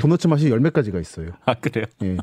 도너츠 0.00 0.26
맛이 0.26 0.50
열몇 0.50 0.72
가지가 0.72 1.00
있어요. 1.00 1.30
아 1.46 1.54
그래요? 1.54 1.86
예. 2.02 2.16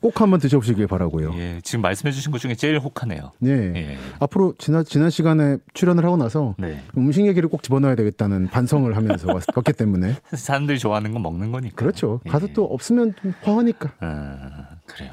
꼭 0.00 0.20
한번 0.20 0.38
드셔보시길 0.40 0.86
바라고요. 0.86 1.34
예, 1.36 1.60
지금 1.64 1.82
말씀해주신 1.82 2.30
것 2.30 2.38
중에 2.38 2.54
제일 2.54 2.78
혹하네요. 2.78 3.32
네. 3.40 3.50
예. 3.74 3.98
앞으로 4.20 4.54
지난 4.58 4.84
지난 4.84 5.10
시간에 5.10 5.58
출연을 5.74 6.04
하고 6.04 6.16
나서 6.16 6.54
네. 6.58 6.82
음식 6.96 7.26
얘기를 7.26 7.48
꼭 7.48 7.62
집어넣어야 7.62 7.94
되겠다는 7.96 8.46
반성을 8.48 8.94
하면서 8.96 9.32
왔, 9.32 9.42
왔기 9.54 9.72
때문에 9.72 10.16
사람들이 10.32 10.78
좋아하는 10.78 11.12
건 11.12 11.22
먹는 11.22 11.50
거니까. 11.52 11.74
그렇죠. 11.76 12.20
예. 12.26 12.30
가서 12.30 12.46
또 12.54 12.64
없으면 12.64 13.14
좀 13.20 13.34
허하니까. 13.44 13.92
아, 14.00 14.68
그래요. 14.86 15.12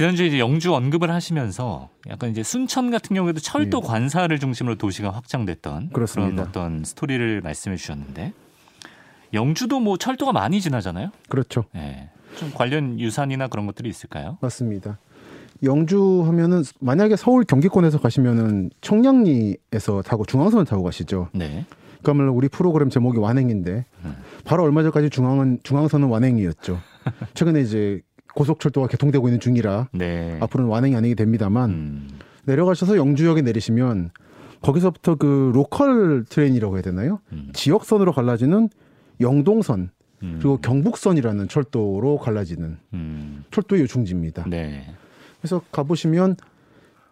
지난주에 0.00 0.28
이제 0.28 0.38
영주 0.38 0.74
언급을 0.74 1.10
하시면서 1.10 1.90
약간 2.08 2.30
이제 2.30 2.42
순천 2.42 2.90
같은 2.90 3.14
경우에도 3.14 3.38
철도 3.38 3.82
관사를 3.82 4.38
중심으로 4.38 4.76
도시가 4.76 5.10
확장됐던 5.10 5.88
예. 5.90 5.92
그렇습니다. 5.92 6.36
런 6.36 6.48
어떤 6.48 6.84
스토리를 6.84 7.42
말씀해 7.42 7.76
주셨는데 7.76 8.32
영주도 9.34 9.78
뭐 9.78 9.98
철도가 9.98 10.32
많이 10.32 10.62
지나잖아요. 10.62 11.10
그렇죠. 11.28 11.64
예. 11.76 12.08
좀 12.38 12.50
관련 12.54 12.98
유산이나 12.98 13.48
그런 13.48 13.66
것들이 13.66 13.90
있을까요? 13.90 14.38
맞습니다. 14.40 14.98
영주 15.64 16.24
하면은 16.26 16.62
만약에 16.80 17.16
서울 17.16 17.44
경기권에서 17.44 18.00
가시면은 18.00 18.70
청량리에서 18.80 20.00
타고 20.00 20.24
중앙선을 20.24 20.64
타고 20.64 20.82
가시죠. 20.82 21.28
네. 21.34 21.66
그러면 22.02 22.28
우리 22.28 22.48
프로그램 22.48 22.88
제목이 22.88 23.18
완행인데 23.18 23.84
음. 24.06 24.16
바로 24.44 24.64
얼마 24.64 24.82
전까지 24.82 25.10
중앙은 25.10 25.58
중앙선은 25.62 26.08
완행이었죠. 26.08 26.78
최근에 27.34 27.60
이제 27.60 28.00
고속철도가 28.34 28.86
개통되고 28.88 29.28
있는 29.28 29.40
중이라 29.40 29.88
네. 29.92 30.38
앞으로는 30.40 30.70
완행이 30.70 30.96
아니게 30.96 31.14
됩니다만 31.14 31.70
음. 31.70 32.08
내려가셔서 32.44 32.96
영주역에 32.96 33.42
내리시면 33.42 34.10
거기서부터 34.62 35.16
그 35.16 35.50
local 35.54 36.24
train이라고 36.28 36.76
해야 36.76 36.82
되나요? 36.82 37.20
음. 37.32 37.50
지역선으로 37.52 38.12
갈라지는 38.12 38.68
영동선 39.20 39.90
음. 40.22 40.36
그리고 40.38 40.58
경북선이라는 40.58 41.48
철도로 41.48 42.18
갈라지는 42.18 42.78
음. 42.92 43.44
철도의 43.50 43.82
요충지입니다. 43.82 44.44
네. 44.48 44.94
그래서 45.40 45.62
가보시면 45.72 46.36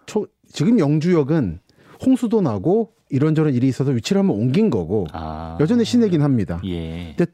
초, 0.06 0.26
지금 0.50 0.78
영주역은 0.78 1.60
홍수도 2.04 2.40
나고 2.40 2.92
이런저런 3.10 3.54
일이 3.54 3.68
있어서 3.68 3.90
위치를 3.90 4.20
한번 4.20 4.36
옮긴 4.36 4.70
거고 4.70 5.06
아. 5.12 5.56
여전히 5.60 5.84
시내긴 5.84 6.22
합니다. 6.22 6.60
예. 6.64 7.14
근데 7.16 7.32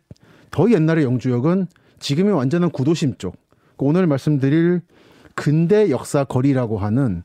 더 0.50 0.70
옛날의 0.70 1.04
영주역은 1.04 1.66
지금의 1.98 2.34
완전한 2.34 2.70
구도심 2.70 3.16
쪽그 3.18 3.36
오늘 3.78 4.06
말씀드릴 4.06 4.80
근대 5.34 5.90
역사 5.90 6.24
거리라고 6.24 6.78
하는 6.78 7.22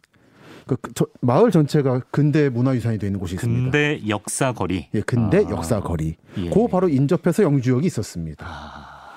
그 0.65 0.75
저- 0.93 1.07
마을 1.21 1.51
전체가 1.51 2.01
근대 2.11 2.49
문화유산이 2.49 2.99
되어 2.99 3.07
있는 3.07 3.19
곳이 3.19 3.35
있습니다. 3.35 3.63
근대 3.63 4.01
역사 4.07 4.53
거리. 4.53 4.87
예, 4.93 5.01
근대 5.01 5.39
아. 5.45 5.49
역사 5.49 5.79
거리. 5.79 6.15
예. 6.37 6.49
그 6.49 6.67
바로 6.67 6.87
인접해서 6.89 7.43
영주역이 7.43 7.87
있었습니다. 7.87 8.45
아. 8.47 9.09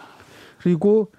그리고 0.62 1.10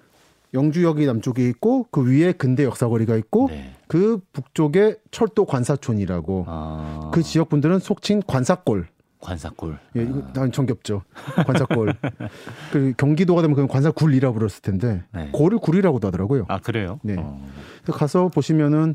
영주역이 0.52 1.06
남쪽에 1.06 1.48
있고 1.50 1.86
그 1.90 2.04
위에 2.08 2.32
근대 2.32 2.64
역사 2.64 2.88
거리가 2.88 3.16
있고 3.16 3.48
네. 3.50 3.74
그 3.88 4.20
북쪽에 4.32 4.96
철도 5.10 5.44
관사촌이라고 5.44 6.44
아. 6.48 7.10
그 7.12 7.22
지역 7.22 7.48
분들은 7.48 7.78
속칭 7.80 8.22
관사골. 8.26 8.86
관사골. 9.24 9.78
예, 9.96 10.02
이거 10.02 10.22
난 10.34 10.52
정겹죠. 10.52 11.02
관사골. 11.46 11.94
그 12.72 12.92
경기도가 12.96 13.42
되면 13.42 13.54
그건 13.54 13.68
관사굴이라 13.68 14.28
고 14.28 14.34
불렀을 14.34 14.60
텐데 14.62 15.02
네. 15.12 15.30
골을 15.32 15.58
굴이라고도 15.58 16.06
하더라고요. 16.08 16.44
아 16.48 16.58
그래요? 16.58 17.00
네. 17.02 17.16
어. 17.18 17.44
가서 17.86 18.28
보시면은 18.28 18.94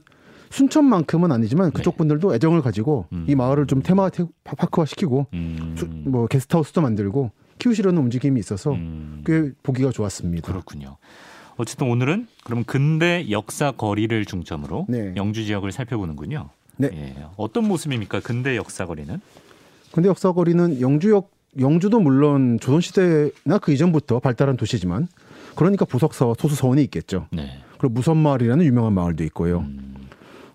순천만큼은 0.51 1.31
아니지만 1.31 1.71
그쪽 1.71 1.95
네. 1.95 1.97
분들도 1.99 2.33
애정을 2.35 2.61
가지고 2.61 3.05
음. 3.11 3.25
이 3.27 3.35
마을을 3.35 3.67
좀 3.67 3.81
테마 3.81 4.09
테- 4.09 4.25
파크화 4.43 4.85
시키고 4.85 5.27
음. 5.33 5.75
수- 5.77 5.87
뭐 5.87 6.27
게스트하우스도 6.27 6.81
만들고 6.81 7.31
키우시려는 7.59 8.01
움직임이 8.01 8.39
있어서 8.39 8.71
음. 8.71 9.23
꽤 9.25 9.51
보기가 9.63 9.91
좋았습니다. 9.91 10.47
그렇군요. 10.51 10.97
어쨌든 11.57 11.89
오늘은 11.89 12.27
그럼 12.45 12.63
근대 12.63 13.27
역사 13.31 13.71
거리를 13.71 14.25
중점으로 14.25 14.85
네. 14.89 15.13
영주 15.17 15.43
지역을 15.45 15.71
살펴보는군요. 15.71 16.49
네. 16.77 16.89
예. 16.93 17.25
어떤 17.35 17.67
모습입니까? 17.67 18.21
근대 18.21 18.55
역사 18.55 18.85
거리는? 18.85 19.19
근데 19.91 20.09
역사거리는 20.09 20.81
영주역 20.81 21.31
영주도 21.59 21.99
물론 21.99 22.59
조선시대나 22.59 23.57
그 23.61 23.71
이전부터 23.71 24.19
발달한 24.19 24.55
도시지만 24.55 25.07
그러니까 25.55 25.85
부석사와 25.85 26.35
소수서원이 26.37 26.83
있겠죠. 26.83 27.27
네. 27.31 27.59
그리고 27.77 27.93
무선마을이라는 27.93 28.65
유명한 28.65 28.93
마을도 28.93 29.23
있고요. 29.25 29.59
음. 29.59 29.95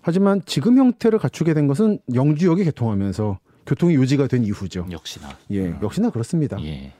하지만 0.01 0.41
지금 0.45 0.77
형태를 0.77 1.19
갖추게 1.19 1.53
된 1.53 1.67
것은 1.67 1.99
영주역이 2.13 2.63
개통하면서 2.63 3.39
교통이 3.65 3.95
요지가 3.95 4.27
된 4.27 4.43
이후죠. 4.43 4.85
역시나. 4.91 5.29
예, 5.51 5.75
역시나 5.81 6.11
그렇습니다. 6.11 6.61
예. 6.61 6.93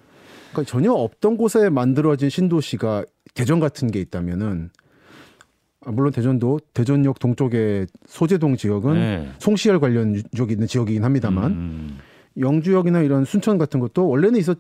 그러니까 0.52 0.70
전혀 0.70 0.92
없던 0.92 1.38
곳에 1.38 1.70
만들어진 1.70 2.30
신도시가 2.30 3.06
대전 3.36 3.60
같은 3.60 3.92
게 3.92 4.00
있다면은 4.00 4.72
아, 5.86 5.92
물론 5.92 6.12
대전도 6.12 6.62
대전역 6.74 7.20
동쪽의 7.20 7.86
소재동 8.08 8.58
지역은 8.58 8.94
네. 8.96 9.30
송시열 9.38 9.80
관련 9.80 10.16
유적이 10.16 10.54
있는 10.54 10.66
지역이긴 10.66 11.04
합니다만 11.04 11.52
음. 11.52 11.98
영주역이나 12.38 13.02
이런 13.02 13.26
순천 13.26 13.58
같은 13.58 13.80
것도 13.80 14.08
원래는 14.08 14.40
있어 14.40 14.56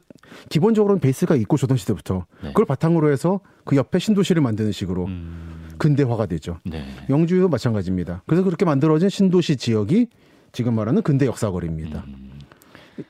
기본적으로는 0.49 0.99
베이스가 0.99 1.35
있고 1.35 1.57
조선 1.57 1.77
시대부터 1.77 2.25
네. 2.41 2.49
그걸 2.49 2.65
바탕으로 2.65 3.11
해서 3.11 3.41
그 3.63 3.75
옆에 3.75 3.99
신도시를 3.99 4.41
만드는 4.41 4.71
식으로 4.71 5.05
음. 5.05 5.69
근대화가 5.77 6.25
되죠. 6.25 6.59
네. 6.63 6.85
영주도 7.09 7.49
마찬가지입니다. 7.49 8.23
그래서 8.25 8.43
그렇게 8.43 8.65
만들어진 8.65 9.09
신도시 9.09 9.57
지역이 9.57 10.07
지금 10.51 10.73
말하는 10.75 11.01
근대 11.01 11.25
역사거리입니다. 11.25 12.05
음. 12.07 12.39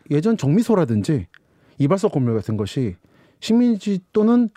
예전 0.10 0.36
정미소라든지 0.36 1.28
이발소 1.78 2.10
건물 2.10 2.36
같은 2.36 2.58
것이 2.58 2.96
식민지 3.40 4.00
또는 4.14 4.50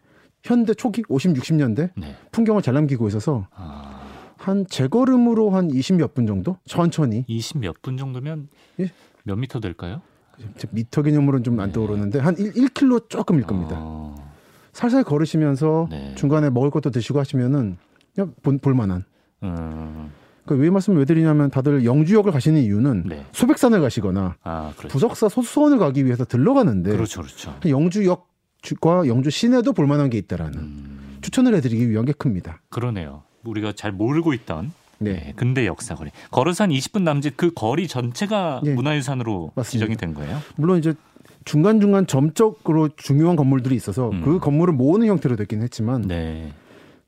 현대 0.42 0.72
초기 0.72 1.02
50, 1.08 1.34
60년대 1.34 1.90
네. 1.96 2.16
풍경을 2.32 2.62
잘 2.62 2.74
남기고 2.74 3.08
있어서 3.08 3.46
아, 3.54 4.00
한 4.36 4.66
제걸음으로 4.66 5.50
한 5.50 5.68
20몇 5.68 6.14
분 6.14 6.26
정도 6.26 6.56
천천히 6.64 7.24
20몇 7.28 7.82
분 7.82 7.96
정도면 7.96 8.48
예. 8.80 8.90
몇 9.24 9.37
미터 9.37 9.61
될까요? 9.61 10.02
미터 10.70 11.02
개념으로는 11.02 11.42
좀안 11.42 11.72
떠오르는데 11.72 12.20
한 12.20 12.37
1, 12.37 12.52
1km 12.52 13.09
조금일 13.09 13.42
겁니다. 13.42 13.76
어, 13.78 14.14
살살 14.72 15.04
걸으시면서 15.04 15.88
네. 15.90 16.14
중간에 16.16 16.50
먹을 16.50 16.70
것도 16.70 16.90
드시고 16.90 17.18
하시면은 17.18 17.76
그냥 18.14 18.35
볼, 18.42 18.59
볼만한. 18.59 19.04
음, 19.42 20.12
그왜 20.46 20.70
말씀을 20.70 21.00
왜 21.00 21.04
드리냐면 21.04 21.50
다들 21.50 21.85
영주역을 21.85 22.33
가시는 22.33 22.62
이유는 22.62 23.04
네. 23.07 23.26
소백산을 23.33 23.81
가시거나 23.81 24.37
아, 24.42 24.72
그렇죠. 24.76 24.92
부석사 24.92 25.28
소수원을 25.28 25.78
가기 25.78 26.04
위해서 26.07 26.24
들러가는데 26.24 26.92
그렇죠, 26.92 27.20
그렇죠. 27.20 27.54
영주역과 27.68 29.07
영주 29.07 29.31
시내도 29.31 29.72
볼만한 29.72 30.11
게 30.11 30.18
있다라는 30.18 30.59
음, 30.59 31.18
추천을 31.20 31.54
해드리기 31.57 31.90
위한 31.90 32.04
게 32.04 32.12
큽니다. 32.12 32.62
그러네요. 32.70 33.22
우리가 33.44 33.72
잘 33.72 33.92
모르고 33.92 34.33
있던 34.35 34.72
네. 34.98 35.12
네, 35.12 35.32
근대 35.37 35.66
역사 35.66 35.94
거리. 35.94 36.11
걸어서 36.30 36.64
한 36.64 36.70
20분 36.70 37.02
남짓 37.02 37.37
그 37.37 37.52
거리 37.54 37.87
전체가 37.88 38.62
예. 38.64 38.74
문화유산으로 38.74 39.52
맞습니다. 39.54 39.70
지정이 39.87 39.96
된 39.96 40.14
거예요. 40.14 40.38
물론 40.56 40.78
이제 40.78 40.94
중간 41.44 41.80
중간 41.80 42.06
점적으로 42.06 42.88
중요한 42.96 43.37
건물들이 43.37 43.74
있어서 43.76 44.11
음. 44.11 44.22
그 44.22 44.38
건물을 44.38 44.74
모으는 44.74 45.06
형태로 45.06 45.37
됐긴 45.37 45.62
했지만 45.62 46.02
네. 46.02 46.52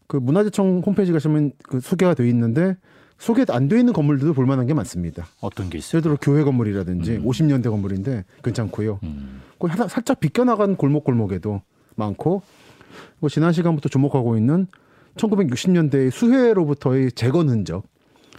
그 0.06 0.16
문화재청 0.16 0.82
홈페이지 0.84 1.12
가시면 1.12 1.52
그 1.62 1.80
소개가 1.80 2.14
돼 2.14 2.28
있는데 2.28 2.76
소개 3.18 3.44
안 3.50 3.68
돼 3.68 3.78
있는 3.78 3.92
건물들도 3.92 4.32
볼 4.32 4.46
만한 4.46 4.66
게 4.66 4.72
많습니다. 4.72 5.26
어떤 5.40 5.68
게 5.68 5.76
있어요? 5.78 5.98
예를 5.98 6.02
들어 6.02 6.16
교회 6.20 6.42
건물이라든지 6.42 7.16
음. 7.16 7.24
50년대 7.24 7.64
건물인데 7.70 8.24
괜찮고요. 8.42 8.98
음, 9.02 9.42
그 9.58 9.68
살짝 9.88 10.20
비껴나간 10.20 10.76
골목골목에도 10.76 11.60
많고 11.96 12.42
뭐 13.18 13.28
지난 13.28 13.52
시간부터 13.52 13.88
주목하고 13.90 14.36
있는 14.38 14.66
1960년대의 15.16 16.10
수해로부터의 16.10 17.12
재건 17.12 17.48
흔적. 17.48 17.84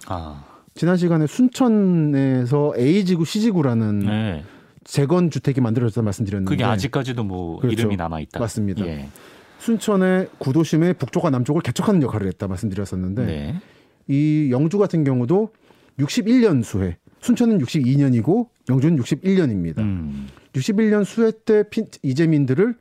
아, 0.07 0.43
지난 0.73 0.97
시간에 0.97 1.27
순천에서 1.27 2.73
A지구 2.77 3.25
C지구라는 3.25 3.99
네. 3.99 4.43
재건 4.83 5.29
주택이 5.29 5.61
만들어졌다 5.61 6.01
말씀드렸는데 6.01 6.49
그게 6.49 6.63
아직까지도 6.63 7.23
뭐 7.23 7.59
그렇죠. 7.59 7.73
이름이 7.81 7.97
남아 7.97 8.19
있다. 8.21 8.39
맞습니다. 8.39 8.85
예. 8.87 9.09
순천의 9.59 10.29
구도심의 10.39 10.95
북쪽과 10.95 11.29
남쪽을 11.29 11.61
개척하는 11.61 12.01
역할을 12.01 12.25
했다 12.27 12.47
말씀드렸었는데 12.47 13.25
네. 13.25 13.55
이 14.07 14.49
영주 14.51 14.79
같은 14.79 15.03
경우도 15.03 15.51
61년 15.99 16.63
수해 16.63 16.97
순천은 17.19 17.59
62년이고 17.59 18.47
영주는 18.69 18.97
61년입니다. 18.97 19.77
음, 19.79 20.27
61년 20.53 21.05
수해 21.05 21.31
때 21.45 21.63
핀- 21.69 21.85
이재민들을 22.01 22.75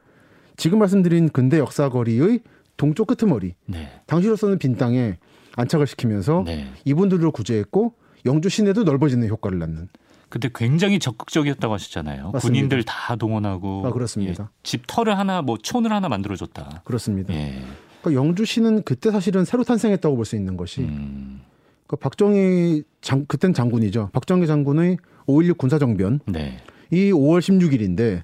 지금 0.57 0.79
말씀드린 0.79 1.29
근대 1.29 1.59
역사거리의 1.59 2.41
동쪽 2.81 3.09
끄트머리 3.09 3.55
네. 3.67 3.91
당시로서는 4.07 4.59
빈 4.59 4.77
땅에 4.77 5.19
안착을 5.57 5.87
시키면서 5.87 6.45
네. 6.47 6.67
이분들을 6.87 7.31
구제했고 7.31 7.93
영주 8.25 8.49
시내도 8.49 8.85
넓어지는 8.85 9.29
효과를 9.29 9.59
낳는 9.59 9.89
그때 10.31 10.49
굉장히 10.55 10.99
적극적이었다고 10.99 11.75
하셨잖아요. 11.75 12.31
맞습니다. 12.31 12.41
군인들 12.41 12.85
다 12.85 13.17
동원하고 13.17 13.87
아, 13.87 13.93
그렇습니다. 13.93 14.45
예, 14.45 14.49
집 14.63 14.85
터를 14.87 15.19
하나 15.19 15.43
뭐 15.43 15.59
촌을 15.61 15.93
하나 15.93 16.09
만들어줬다. 16.09 16.81
그렇습니다. 16.87 17.35
예. 17.35 17.63
그러니까 18.01 18.19
영주시는 18.23 18.85
그때 18.85 19.11
사실은 19.11 19.45
새로 19.45 19.63
탄생했다고 19.63 20.17
볼 20.17 20.25
수 20.25 20.37
있는 20.37 20.57
것이 20.57 20.81
음, 20.81 21.43
그 21.87 21.97
박정희 21.97 22.85
장 23.03 23.27
그땐 23.27 23.53
장군이죠. 23.53 24.09
박정희 24.15 24.47
장군의 24.47 24.97
5.16 25.27 25.59
군사정변 25.59 26.21
네. 26.27 26.57
이 26.91 27.11
5월 27.13 27.41
16일인데 27.41 28.23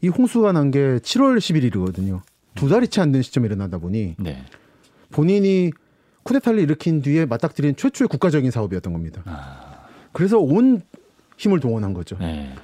이 0.00 0.08
홍수가 0.08 0.50
난 0.50 0.72
게 0.72 0.80
7월 0.98 1.38
11일이거든요. 1.38 2.22
두 2.54 2.68
달이 2.68 2.88
채 2.88 3.00
안 3.00 3.12
된 3.12 3.22
시점에 3.22 3.46
일어나다 3.46 3.78
보니 3.78 4.16
네. 4.18 4.44
본인이 5.10 5.70
쿠데타를 6.22 6.58
일으킨 6.60 7.02
뒤에 7.02 7.26
맞닥뜨린 7.26 7.76
최초의 7.76 8.08
국가적인 8.08 8.50
사업이었던 8.50 8.92
겁니다. 8.92 9.22
아, 9.26 9.86
그래서 10.12 10.38
온 10.38 10.82
힘을 11.36 11.60
동원한 11.60 11.92
거죠. 11.94 12.16
네. 12.18 12.54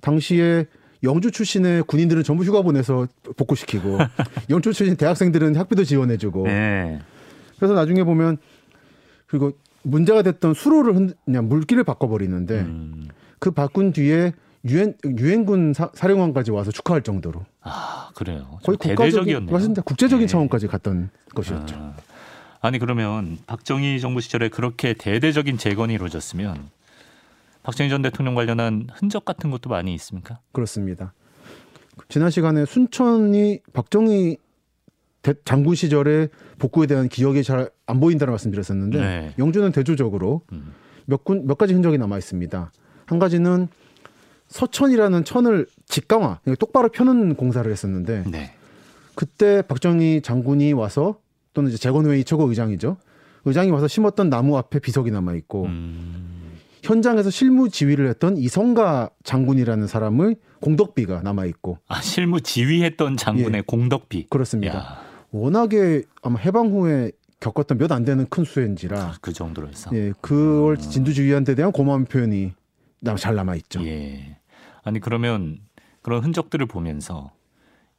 당시에 0.00 0.66
영주 1.02 1.30
출신의 1.30 1.84
군인들은 1.84 2.22
전부 2.24 2.44
휴가 2.44 2.62
보내서 2.62 3.06
복구시키고 3.36 3.98
영주 4.50 4.72
출신 4.72 4.96
대학생들은 4.96 5.56
학비도 5.56 5.84
지원해주고 5.84 6.44
네. 6.44 7.00
그래서 7.56 7.74
나중에 7.74 8.04
보면 8.04 8.36
그리고 9.26 9.52
문제가 9.82 10.22
됐던 10.22 10.54
수로를 10.54 10.94
흔, 10.96 11.12
그냥 11.24 11.48
물길을 11.48 11.84
바꿔버리는데 11.84 12.60
음, 12.60 13.08
그 13.38 13.50
바꾼 13.50 13.92
뒤에 13.92 14.32
유엔 14.64 14.94
유엔군 15.04 15.74
사, 15.74 15.90
사령관까지 15.94 16.50
와서 16.50 16.70
축하할 16.72 17.02
정도로 17.02 17.44
아 17.66 18.10
그래요. 18.14 18.58
좀 18.62 18.76
거의 18.76 18.96
대대적이었네요. 18.96 19.52
맞습니다. 19.52 19.82
국제적인 19.82 20.26
네. 20.26 20.30
차원까지 20.30 20.66
갔던 20.68 21.10
것이었죠. 21.34 21.74
아, 21.76 21.94
아니 22.60 22.78
그러면 22.78 23.38
박정희 23.46 24.00
정부 24.00 24.20
시절에 24.20 24.48
그렇게 24.48 24.94
대대적인 24.94 25.58
재건이 25.58 25.94
이루어졌으면 25.94 26.68
박정희 27.62 27.90
전 27.90 28.02
대통령 28.02 28.34
관련한 28.34 28.86
흔적 28.94 29.24
같은 29.24 29.50
것도 29.50 29.68
많이 29.70 29.94
있습니까? 29.94 30.38
그렇습니다. 30.52 31.12
지난 32.08 32.30
시간에 32.30 32.64
순천이 32.64 33.60
박정희 33.72 34.36
대- 35.22 35.34
장군 35.44 35.74
시절에 35.74 36.28
복구에 36.58 36.86
대한 36.86 37.08
기억이 37.08 37.42
잘 37.42 37.70
안 37.88 38.00
보인다는 38.00 38.32
말씀드렸었는데 38.32 38.98
네. 39.00 39.34
영주는 39.38 39.70
대조적으로 39.70 40.42
음. 40.52 40.72
몇, 41.04 41.22
군, 41.22 41.46
몇 41.46 41.56
가지 41.56 41.72
흔적이 41.72 41.98
남아 41.98 42.18
있습니다. 42.18 42.72
한 43.06 43.18
가지는 43.20 43.68
서천이라는 44.48 45.24
천을 45.24 45.66
직강화, 45.86 46.40
그러니까 46.42 46.58
똑바로 46.58 46.88
펴는 46.88 47.34
공사를 47.34 47.70
했었는데 47.70 48.24
네. 48.30 48.52
그때 49.14 49.62
박정희 49.62 50.20
장군이 50.22 50.72
와서 50.72 51.18
또는 51.52 51.70
이제 51.70 51.78
재건회의 51.78 52.22
최고 52.24 52.44
의장이죠. 52.48 52.96
의장이 53.44 53.70
와서 53.70 53.88
심었던 53.88 54.28
나무 54.28 54.56
앞에 54.58 54.78
비석이 54.80 55.10
남아 55.10 55.34
있고 55.34 55.64
음, 55.66 56.52
현장에서 56.82 57.30
실무 57.30 57.68
지휘를 57.70 58.08
했던 58.08 58.36
이성가 58.36 59.10
장군이라는 59.24 59.86
사람의 59.86 60.36
공덕비가 60.60 61.22
남아 61.22 61.44
있고 61.46 61.78
아 61.88 62.00
실무 62.02 62.40
지휘했던 62.40 63.16
장군의 63.16 63.62
공덕비. 63.66 64.18
예. 64.18 64.26
그렇습니다. 64.28 64.76
야, 64.78 65.00
워낙에 65.30 66.02
아마 66.22 66.38
해방 66.40 66.68
후에 66.70 67.12
겪었던 67.40 67.78
몇 67.78 67.92
안 67.92 68.04
되는 68.04 68.26
큰 68.28 68.44
수해인지라 68.44 69.14
그 69.20 69.32
정도로 69.32 69.68
해서. 69.68 69.90
예, 69.94 70.12
그걸 70.20 70.76
진두지휘한테 70.76 71.54
대한 71.54 71.70
고마운 71.72 72.04
표현이 72.04 72.42
남- 72.42 72.54
잘 73.18 73.34
남아 73.34 73.56
있죠. 73.56 73.84
예. 73.86 74.38
아니 74.82 75.00
그러면 75.00 75.58
그런 76.02 76.22
흔적들을 76.24 76.66
보면서 76.66 77.32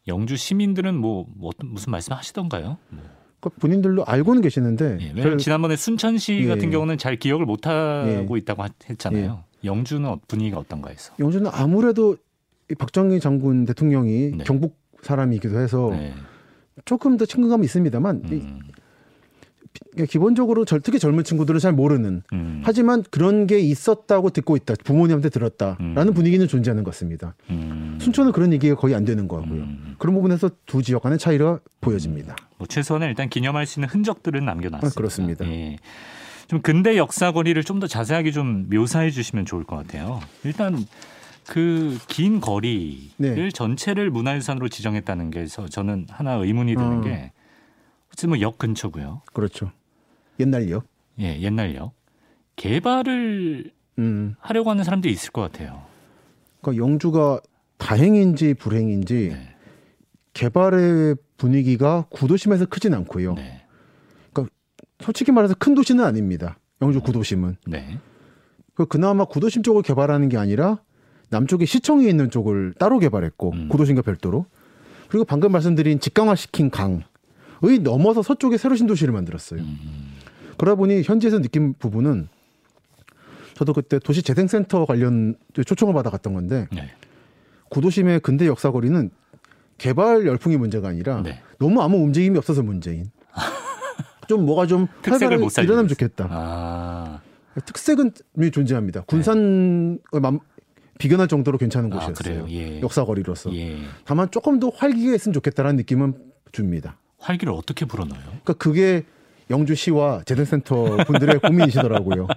영주 0.07 0.37
시민들은 0.37 0.95
뭐, 0.95 1.25
뭐 1.35 1.49
어떤 1.49 1.69
무슨 1.71 1.91
말씀하시던가요? 1.91 2.77
뭐, 2.89 3.03
그 3.39 3.49
본인들도 3.49 4.05
알고는 4.05 4.41
계시는데 4.41 4.97
예, 5.01 5.07
별- 5.09 5.15
왜냐면 5.17 5.37
지난번에 5.37 5.75
순천시 5.75 6.39
예. 6.43 6.47
같은 6.47 6.69
경우는 6.71 6.97
잘 6.97 7.17
기억을 7.17 7.45
못 7.45 7.67
하고 7.67 8.37
있다고 8.37 8.63
하- 8.63 8.69
했잖아요. 8.89 9.43
영주는 9.63 10.07
어- 10.09 10.19
분위기가 10.27 10.57
어떤가 10.59 10.89
해서. 10.89 11.13
영주는 11.19 11.49
아무래도 11.53 12.15
이 12.71 12.75
박정희 12.75 13.19
장군 13.19 13.65
대통령이 13.65 14.31
네. 14.37 14.43
경북 14.45 14.77
사람이기도 15.01 15.59
해서 15.59 15.89
네. 15.91 16.13
조금 16.85 17.17
더 17.17 17.25
친근감이 17.25 17.65
있습니다만 17.65 18.23
이- 18.29 18.33
음, 18.35 18.59
기본적으로 20.09 20.65
절, 20.65 20.81
특히 20.81 20.99
젊은 20.99 21.23
친구들은 21.23 21.59
잘 21.59 21.71
모르는 21.73 22.21
음, 22.33 22.61
하지만 22.63 23.03
그런 23.09 23.47
게 23.47 23.59
있었다고 23.59 24.29
듣고 24.29 24.55
있다 24.55 24.75
부모님한테 24.83 25.29
들었다라는 25.29 26.07
음. 26.07 26.13
분위기는 26.13 26.47
존재하는 26.47 26.83
것 26.83 26.91
같습니다. 26.91 27.35
음, 27.49 27.97
순천은 28.01 28.31
그런 28.31 28.53
얘기가 28.53 28.75
거의 28.75 28.95
안 28.95 29.05
되는 29.05 29.27
거고요. 29.27 29.61
음. 29.61 29.95
그런 29.97 30.15
부분에서 30.15 30.49
두 30.65 30.81
지역 30.81 31.03
간의 31.03 31.17
차이가 31.17 31.59
보여집니다. 31.81 32.35
뭐 32.57 32.67
최소한 32.67 33.03
일단 33.03 33.29
기념할 33.29 33.65
수 33.65 33.79
있는 33.79 33.89
흔적들은 33.89 34.45
남겨놨습니다. 34.45 34.87
아, 34.87 34.91
그렇습니다. 34.95 35.45
예. 35.47 35.77
좀 36.47 36.61
근대 36.61 36.97
역사 36.97 37.31
거리를 37.31 37.61
좀 37.63 37.79
더 37.79 37.87
자세하게 37.87 38.31
좀 38.31 38.67
묘사해 38.69 39.11
주시면 39.11 39.45
좋을 39.45 39.63
것 39.63 39.75
같아요. 39.75 40.19
일단 40.43 40.85
그긴 41.47 42.41
거리를 42.41 43.09
네. 43.17 43.49
전체를 43.49 44.09
문화유산으로 44.09 44.67
지정했다는 44.69 45.31
게서 45.31 45.67
저는 45.67 46.07
하나 46.09 46.33
의문이 46.33 46.75
드는 46.75 46.97
어. 46.97 47.01
게 47.01 47.31
어쨌든 48.17 48.29
뭐역 48.29 48.57
근처고요. 48.57 49.21
그렇죠. 49.31 49.71
옛날요. 50.39 50.81
예, 51.19 51.39
옛날 51.39 51.75
역. 51.75 51.93
개발을 52.55 53.71
음, 53.99 54.35
하려고 54.39 54.71
하는 54.71 54.83
사람들이 54.83 55.13
있을 55.13 55.31
것 55.31 55.41
같아요. 55.41 55.83
그러니까 56.59 56.83
영주가 56.83 57.39
다행인지 57.77 58.55
불행인지 58.55 59.29
네. 59.29 59.55
개발의 60.33 61.15
분위기가 61.37 62.07
구도심에서 62.09 62.65
크진 62.65 62.95
않고요. 62.95 63.35
네. 63.35 63.63
솔직히 64.99 65.31
말해서 65.31 65.53
큰 65.53 65.75
도시는 65.75 66.03
아닙니다. 66.03 66.57
영주 66.81 67.01
구도심은. 67.01 67.57
네. 67.67 67.99
그 68.73 68.87
그나마 68.87 69.25
구도심 69.25 69.61
쪽을 69.61 69.83
개발하는 69.83 70.27
게 70.27 70.37
아니라 70.37 70.81
남쪽에 71.29 71.65
시청이 71.65 72.09
있는 72.09 72.31
쪽을 72.31 72.73
따로 72.79 72.97
개발했고 72.97 73.51
음. 73.51 73.69
구도심과 73.69 74.01
별도로 74.01 74.47
그리고 75.07 75.23
방금 75.23 75.51
말씀드린 75.51 75.99
직강화시킨 75.99 76.71
강 76.71 77.03
의 77.63 77.79
넘어서 77.79 78.21
서쪽에 78.21 78.57
새로 78.57 78.75
신도시를 78.75 79.13
만들었어요. 79.13 79.61
음, 79.61 79.77
그러다 80.57 80.75
보니 80.75 81.01
현지에서 81.03 81.39
느낀 81.39 81.73
부분은 81.77 82.27
저도 83.55 83.73
그때 83.73 83.97
도시 83.99 84.21
재생센터 84.21 84.85
관련 84.85 85.35
초청을 85.65 85.93
받아 85.93 86.09
갔던 86.11 86.33
건데 86.33 86.67
네. 86.71 86.91
구도심의 87.69 88.19
근대 88.19 88.45
역사거리는 88.47 89.09
개발 89.77 90.25
열풍이 90.25 90.57
문제가 90.57 90.89
아니라 90.89 91.21
네. 91.23 91.41
너무 91.59 91.81
아무 91.81 91.97
움직임이 91.97 92.37
없어서 92.37 92.61
문제인. 92.63 93.09
좀 94.27 94.45
뭐가 94.45 94.67
좀 94.67 94.87
특색을 95.01 95.37
못 95.39 95.57
일어나면. 95.57 95.87
좋겠다. 95.87 96.27
아, 96.29 97.21
특색은 97.65 98.11
존재합니다. 98.51 99.01
군산을 99.01 99.99
맘- 100.21 100.39
비견할 100.99 101.27
정도로 101.27 101.57
괜찮은 101.57 101.93
아 101.93 101.95
곳이었어요. 101.95 102.45
그래요. 102.45 102.45
예. 102.49 102.81
역사거리로서. 102.81 103.55
예. 103.55 103.77
다만 104.03 104.29
조금 104.31 104.59
더 104.59 104.69
활기가 104.69 105.13
있으면 105.15 105.33
좋겠다라는 105.33 105.77
느낌은 105.77 106.15
줍니다. 106.51 106.97
활기를 107.19 107.53
어떻게 107.53 107.85
불어넣어요? 107.85 108.21
그러니까 108.23 108.53
그게 108.53 109.03
영주시와 109.49 110.23
재생센터 110.25 110.97
분들의 111.05 111.39
고민이시더라고요. 111.39 112.27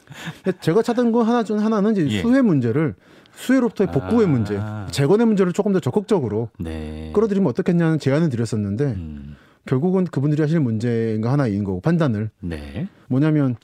제가 0.60 0.82
찾은 0.82 1.12
건 1.12 1.26
하나 1.26 1.42
중 1.42 1.64
하나는 1.64 1.92
이제 1.92 2.06
예. 2.16 2.20
수해 2.20 2.42
문제를 2.42 2.94
수해로부터의 3.34 3.90
복구의 3.92 4.26
아. 4.26 4.28
문제, 4.28 4.60
재건의 4.90 5.26
문제를 5.26 5.52
조금 5.52 5.72
더 5.72 5.80
적극적으로 5.80 6.50
네. 6.58 7.10
끌어들이면 7.14 7.48
어떻겠냐는 7.48 7.98
제안을 7.98 8.28
드렸었는데 8.28 8.84
음, 8.84 9.36
결국은 9.64 10.04
그분들이 10.04 10.42
하실 10.42 10.60
문제가 10.60 11.32
하나 11.32 11.46
있는 11.46 11.64
거고 11.64 11.80
판단을 11.80 12.30
네. 12.40 12.88
뭐냐면 13.08 13.56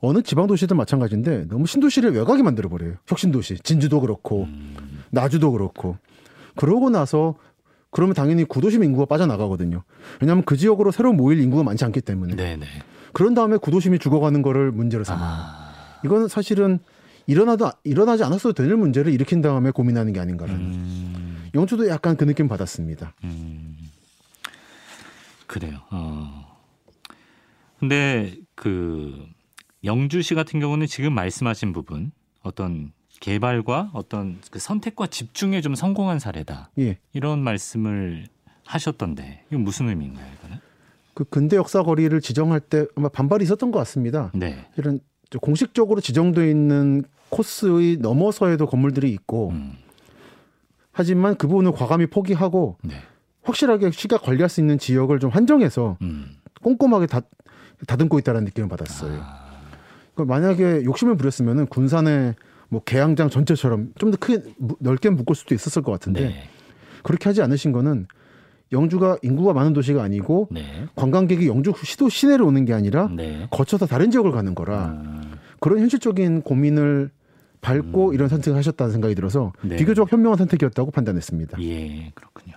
어느 0.00 0.22
지방 0.22 0.46
도시든 0.46 0.76
마찬가지인데 0.76 1.46
너무 1.48 1.66
신도시를 1.66 2.12
외곽에 2.12 2.42
만들어 2.42 2.68
버려요. 2.68 2.94
혁신도시 3.06 3.58
진주도 3.62 4.00
그렇고 4.00 4.44
음, 4.44 5.04
나주도 5.10 5.52
그렇고 5.52 5.96
그러고 6.56 6.90
나서 6.90 7.36
그러면 7.96 8.14
당연히 8.14 8.44
구도심 8.44 8.84
인구가 8.84 9.06
빠져나가거든요. 9.06 9.82
왜냐하면 10.20 10.44
그 10.44 10.58
지역으로 10.58 10.90
새로 10.90 11.14
모일 11.14 11.40
인구가 11.40 11.62
많지 11.62 11.82
않기 11.86 12.02
때문에 12.02 12.36
네, 12.36 12.54
네. 12.54 12.66
그런 13.14 13.32
다음에 13.32 13.56
구도심이 13.56 13.98
죽어가는 13.98 14.42
거를 14.42 14.70
문제로 14.70 15.02
삼아요. 15.02 15.26
아, 15.26 16.00
이거는 16.04 16.28
사실은 16.28 16.78
일어나도 17.26 17.72
일어나지 17.84 18.22
않았어도 18.22 18.52
될 18.52 18.76
문제를 18.76 19.14
일으킨 19.14 19.40
다음에 19.40 19.70
고민하는 19.70 20.12
게 20.12 20.20
아닌가라는. 20.20 20.60
음, 20.60 21.50
영주도 21.54 21.88
약간 21.88 22.18
그 22.18 22.24
느낌 22.24 22.48
받았습니다. 22.48 23.14
음. 23.24 23.78
그래요. 25.46 25.78
어. 25.90 26.54
근데 27.80 28.36
그 28.54 29.24
영주시 29.84 30.34
같은 30.34 30.60
경우는 30.60 30.86
지금 30.86 31.14
말씀하신 31.14 31.72
부분 31.72 32.12
어떤 32.42 32.92
개발과 33.20 33.90
어떤 33.94 34.38
그 34.50 34.58
선택과 34.58 35.06
집중에 35.06 35.60
좀 35.60 35.74
성공한 35.74 36.18
사례다. 36.18 36.70
예. 36.78 36.98
이런 37.12 37.40
말씀을 37.40 38.26
하셨던데 38.64 39.44
이건 39.50 39.62
무슨 39.62 39.88
의미인가요, 39.88 40.26
이거는? 40.38 40.58
그 41.14 41.24
근대 41.24 41.56
역사 41.56 41.82
거리를 41.82 42.20
지정할 42.20 42.60
때 42.60 42.86
아마 42.94 43.08
반발이 43.08 43.42
있었던 43.44 43.70
것 43.70 43.78
같습니다. 43.80 44.30
네. 44.34 44.66
저 45.30 45.38
공식적으로 45.38 46.00
지정돼 46.00 46.50
있는 46.50 47.04
코스의 47.30 47.96
넘어서에도 47.96 48.66
건물들이 48.66 49.10
있고 49.10 49.50
음, 49.50 49.72
하지만 50.92 51.36
그 51.36 51.48
부분을 51.48 51.72
과감히 51.72 52.06
포기하고 52.06 52.76
네. 52.82 52.94
확실하게 53.42 53.90
시가 53.90 54.18
관리할 54.18 54.48
수 54.48 54.60
있는 54.60 54.78
지역을 54.78 55.18
좀 55.18 55.30
한정해서 55.30 55.96
음. 56.02 56.36
꼼꼼하게 56.62 57.06
다, 57.06 57.20
다듬고 57.86 58.18
있다는 58.18 58.44
느낌을 58.44 58.68
받았어요. 58.68 59.20
아, 59.22 59.50
그러니까 60.14 60.34
만약에 60.34 60.84
욕심을 60.84 61.16
부렸으면은 61.16 61.66
군산의 61.66 62.34
뭐 62.68 62.82
개항장 62.84 63.30
전체처럼 63.30 63.92
좀 63.98 64.10
더 64.10 64.16
크게 64.18 64.42
무- 64.58 64.76
넓게 64.80 65.10
묶을 65.10 65.34
수도 65.34 65.54
있었을 65.54 65.82
것 65.82 65.92
같은데 65.92 66.20
네. 66.28 66.48
그렇게 67.02 67.28
하지 67.28 67.42
않으신 67.42 67.72
거는 67.72 68.06
영주가 68.72 69.16
인구가 69.22 69.52
많은 69.52 69.72
도시가 69.72 70.02
아니고 70.02 70.48
네. 70.50 70.86
관광객이 70.96 71.46
영주 71.46 71.72
시도 71.84 72.08
시내를 72.08 72.44
오는 72.44 72.64
게 72.64 72.72
아니라 72.72 73.08
네. 73.14 73.46
거쳐서 73.50 73.86
다른 73.86 74.10
지역을 74.10 74.32
가는 74.32 74.54
거라 74.56 74.86
음, 74.88 75.34
그런 75.60 75.78
현실적인 75.78 76.42
고민을 76.42 77.10
밟고 77.60 78.12
이런 78.12 78.28
선택을 78.28 78.56
하셨다는 78.58 78.92
생각이 78.92 79.14
들어서 79.14 79.52
네. 79.62 79.76
비교적 79.76 80.12
현명한 80.12 80.36
선택이었다고 80.38 80.90
판단했습니다. 80.90 81.62
예, 81.62 82.10
그렇군요. 82.14 82.56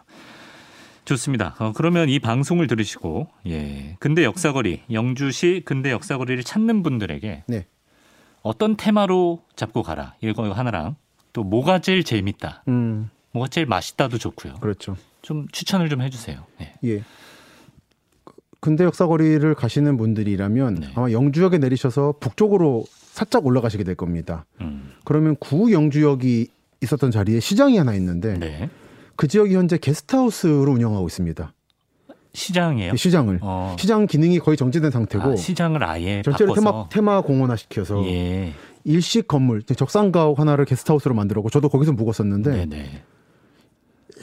좋습니다. 1.06 1.56
어, 1.60 1.72
그러면 1.74 2.10
이 2.10 2.20
방송을 2.20 2.68
들으시고 2.68 3.28
예, 3.48 3.96
근대 4.00 4.24
역사거리 4.24 4.82
영주시 4.92 5.64
근대 5.66 5.92
역사거리를 5.92 6.44
찾는 6.44 6.84
분들에게 6.84 7.44
네. 7.48 7.66
어떤 8.42 8.78
테마로 8.78 9.44
잡고 9.56 9.84
가라 9.84 10.16
이거 10.22 10.52
하나랑 10.52 10.96
또 11.34 11.44
뭐가 11.44 11.80
제일 11.80 12.04
재밌다, 12.04 12.64
음, 12.68 13.10
뭐가 13.32 13.50
제일 13.50 13.68
맛있다도 13.68 14.18
좋고요. 14.18 14.56
그렇죠. 14.56 14.96
좀 15.22 15.48
추천을 15.52 15.90
좀 15.90 16.02
해주세요. 16.02 16.44
예. 16.62 16.74
예. 16.86 17.04
근대 18.62 18.84
역사거리를 18.84 19.54
가시는 19.56 19.98
분들이라면 19.98 20.76
네. 20.76 20.92
아마 20.96 21.12
영주역에 21.12 21.60
내리셔서 21.60 22.16
북쪽으로 22.20 22.86
살짝 22.90 23.46
올라가시게 23.46 23.84
될 23.84 23.96
겁니다. 23.96 24.46
음, 24.62 24.92
그러면 25.06 25.36
구 25.38 25.72
영주역이 25.72 26.48
있었던 26.82 27.12
자리에 27.12 27.40
시장이 27.40 27.78
하나 27.78 27.94
있는데 27.96 28.38
네. 28.38 28.70
그 29.16 29.28
지역이 29.28 29.56
현재 29.56 29.78
게스트하우스로 29.78 30.72
운영하고 30.72 31.08
있습니다. 31.08 31.54
시장이에요. 32.34 32.94
이 32.94 32.98
시장을 32.98 33.40
어. 33.42 33.76
시장 33.80 34.06
기능이 34.06 34.40
거의 34.40 34.56
정지된 34.58 34.92
상태고 34.92 35.32
아, 35.32 35.36
시장을 35.36 35.84
아예 35.84 36.22
전체를 36.22 36.54
테마 36.54 36.72
바꿔서. 36.72 36.90
테마 36.90 37.22
공원화 37.22 37.56
시켜서 37.56 38.04
예. 38.06 38.54
일식 38.84 39.28
건물 39.28 39.64
적산가옥 39.64 40.40
하나를 40.40 40.66
게스트하우스로 40.66 41.16
만들었고 41.16 41.50
저도 41.50 41.70
거기서 41.70 41.94
묵었었는데 41.94 42.52
네, 42.52 42.66
네. 42.66 43.04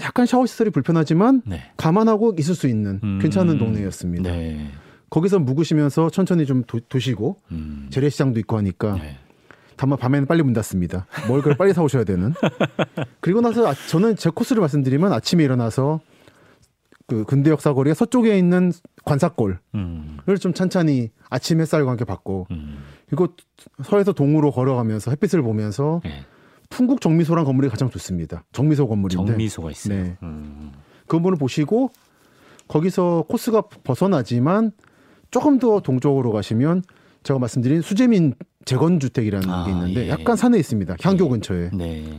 약간 0.01 0.27
샤워 0.27 0.47
시설이 0.47 0.71
불편하지만 0.71 1.43
네. 1.47 1.63
감안하고 1.77 2.35
있을 2.39 2.55
수 2.55 2.69
있는 2.69 3.01
음. 3.03 3.19
괜찮은 3.21 3.59
동네였습니다. 3.59 4.31
네. 4.31 4.71
거기서 5.11 5.39
묵으시면서 5.39 6.11
천천히 6.11 6.47
좀 6.47 6.65
도, 6.67 6.81
도시고 6.81 7.41
음. 7.53 7.89
재래시장도 7.91 8.39
있고 8.41 8.57
하니까 8.59 8.95
네. 8.95 9.17
다만 9.77 9.99
밤에는 9.99 10.27
빨리 10.27 10.43
문 10.43 10.53
닫습니다. 10.53 11.07
먹을 11.29 11.43
걸 11.43 11.55
빨리 11.57 11.73
사오셔야 11.73 12.05
되는. 12.05 12.33
그리고 13.21 13.41
나서 13.41 13.67
아- 13.69 13.75
저는 13.89 14.17
제 14.17 14.31
코스를 14.31 14.61
말씀드리면 14.61 15.13
아침에 15.13 15.45
일어나서 15.45 16.01
그 17.07 17.25
근대 17.25 17.51
역사 17.51 17.73
거리의 17.73 17.95
서쪽에 17.95 18.37
있는 18.37 18.73
관사골을 19.05 19.59
음. 19.77 20.19
좀 20.41 20.53
찬찬히 20.53 21.11
아침 21.31 21.61
햇살과 21.61 21.91
함께 21.91 22.05
받고 22.05 22.49
음. 22.51 22.79
그리고 23.09 23.29
서에서 23.85 24.13
동으로 24.13 24.51
걸어가면서 24.51 25.13
햇빛을 25.13 25.43
보면서 25.43 26.01
네. 26.05 26.25
풍국 26.69 27.01
정미소란 27.01 27.45
건물이 27.45 27.69
가장 27.69 27.91
좋습니다. 27.91 28.45
정미소 28.53 28.89
건물인데 28.89 29.33
정미소가 29.33 29.71
있어요. 29.71 30.03
네. 30.03 30.17
음. 30.25 30.73
그 31.03 31.17
건물을 31.17 31.39
보시고 31.39 31.91
거기서 32.67 33.27
코스가 33.29 33.63
벗어나지만 33.85 34.73
조금 35.31 35.61
더 35.61 35.81
동쪽으로 35.81 36.33
가시면 36.33 36.83
제가 37.23 37.39
말씀드린 37.39 37.83
수재민 37.83 38.35
재건 38.65 38.99
주택이라는 38.99 39.49
아, 39.49 39.65
게 39.65 39.71
있는데 39.71 40.07
예. 40.07 40.09
약간 40.09 40.37
산에 40.37 40.59
있습니다. 40.59 40.97
향교 41.01 41.29
근처에. 41.29 41.71
네. 41.73 42.19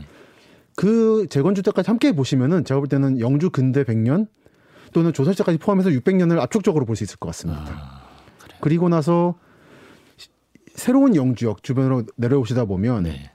그 0.76 1.26
재건 1.28 1.54
주택까지 1.54 1.90
함께 1.90 2.12
보시면은 2.12 2.64
제가 2.64 2.80
볼 2.80 2.88
때는 2.88 3.20
영주 3.20 3.50
근대 3.50 3.84
100년 3.84 4.28
또는 4.92 5.12
조선시대까지 5.12 5.58
포함해서 5.58 5.90
600년을 5.90 6.38
압축적으로 6.40 6.84
볼 6.84 6.96
수 6.96 7.04
있을 7.04 7.16
것 7.18 7.28
같습니다. 7.28 7.62
아, 7.68 8.02
그리고 8.60 8.88
나서 8.88 9.34
시- 10.16 10.28
새로운 10.74 11.14
영주역 11.16 11.62
주변으로 11.62 12.04
내려오시다 12.16 12.64
보면 12.64 13.04
네. 13.04 13.30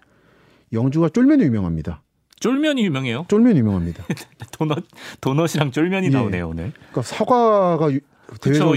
영주가 0.71 1.09
쫄면이 1.09 1.43
유명합니다. 1.43 2.01
쫄면이 2.39 2.83
유명해요. 2.85 3.25
쫄면이 3.29 3.59
유명합니다. 3.59 4.03
도넛 4.51 4.83
도넛이랑 5.21 5.71
쫄면이 5.71 6.07
예. 6.07 6.09
나오네요 6.09 6.49
오늘. 6.49 6.73
그러니까 6.91 7.01
사과가 7.03 7.89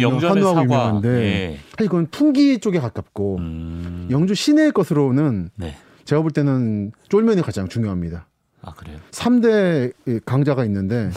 영주하면 0.00 0.44
한우하고 0.44 0.54
사과. 0.54 0.62
유명한데 0.62 1.08
예. 1.08 1.58
사실 1.70 1.88
그건 1.88 2.06
풍기 2.10 2.58
쪽에 2.60 2.78
가깝고 2.78 3.36
음. 3.38 4.08
영주 4.10 4.34
시내 4.34 4.70
것으로는 4.70 5.50
네. 5.56 5.74
제가 6.04 6.22
볼 6.22 6.30
때는 6.30 6.92
쫄면이 7.08 7.42
가장 7.42 7.66
중요합니다. 7.68 8.28
아 8.66 8.72
그래요. 8.74 8.98
3대 9.12 9.92
강자가 10.26 10.64
있는데 10.64 11.10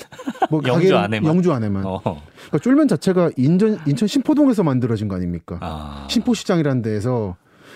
뭐 0.52 0.62
영주 0.68 0.96
안에만? 0.96 1.28
영주 1.28 1.52
안에만 1.52 1.84
어. 1.84 2.00
그러니까 2.04 2.60
쫄면 2.62 2.88
자체가 2.88 3.32
인천 3.38 3.80
인천 3.88 4.08
신포동에서 4.08 4.62
만들어진 4.64 5.08
거 5.08 5.16
아닙니까? 5.16 5.58
아. 5.62 6.08
신포시장이라는 6.12 6.84
데에서 6.84 7.36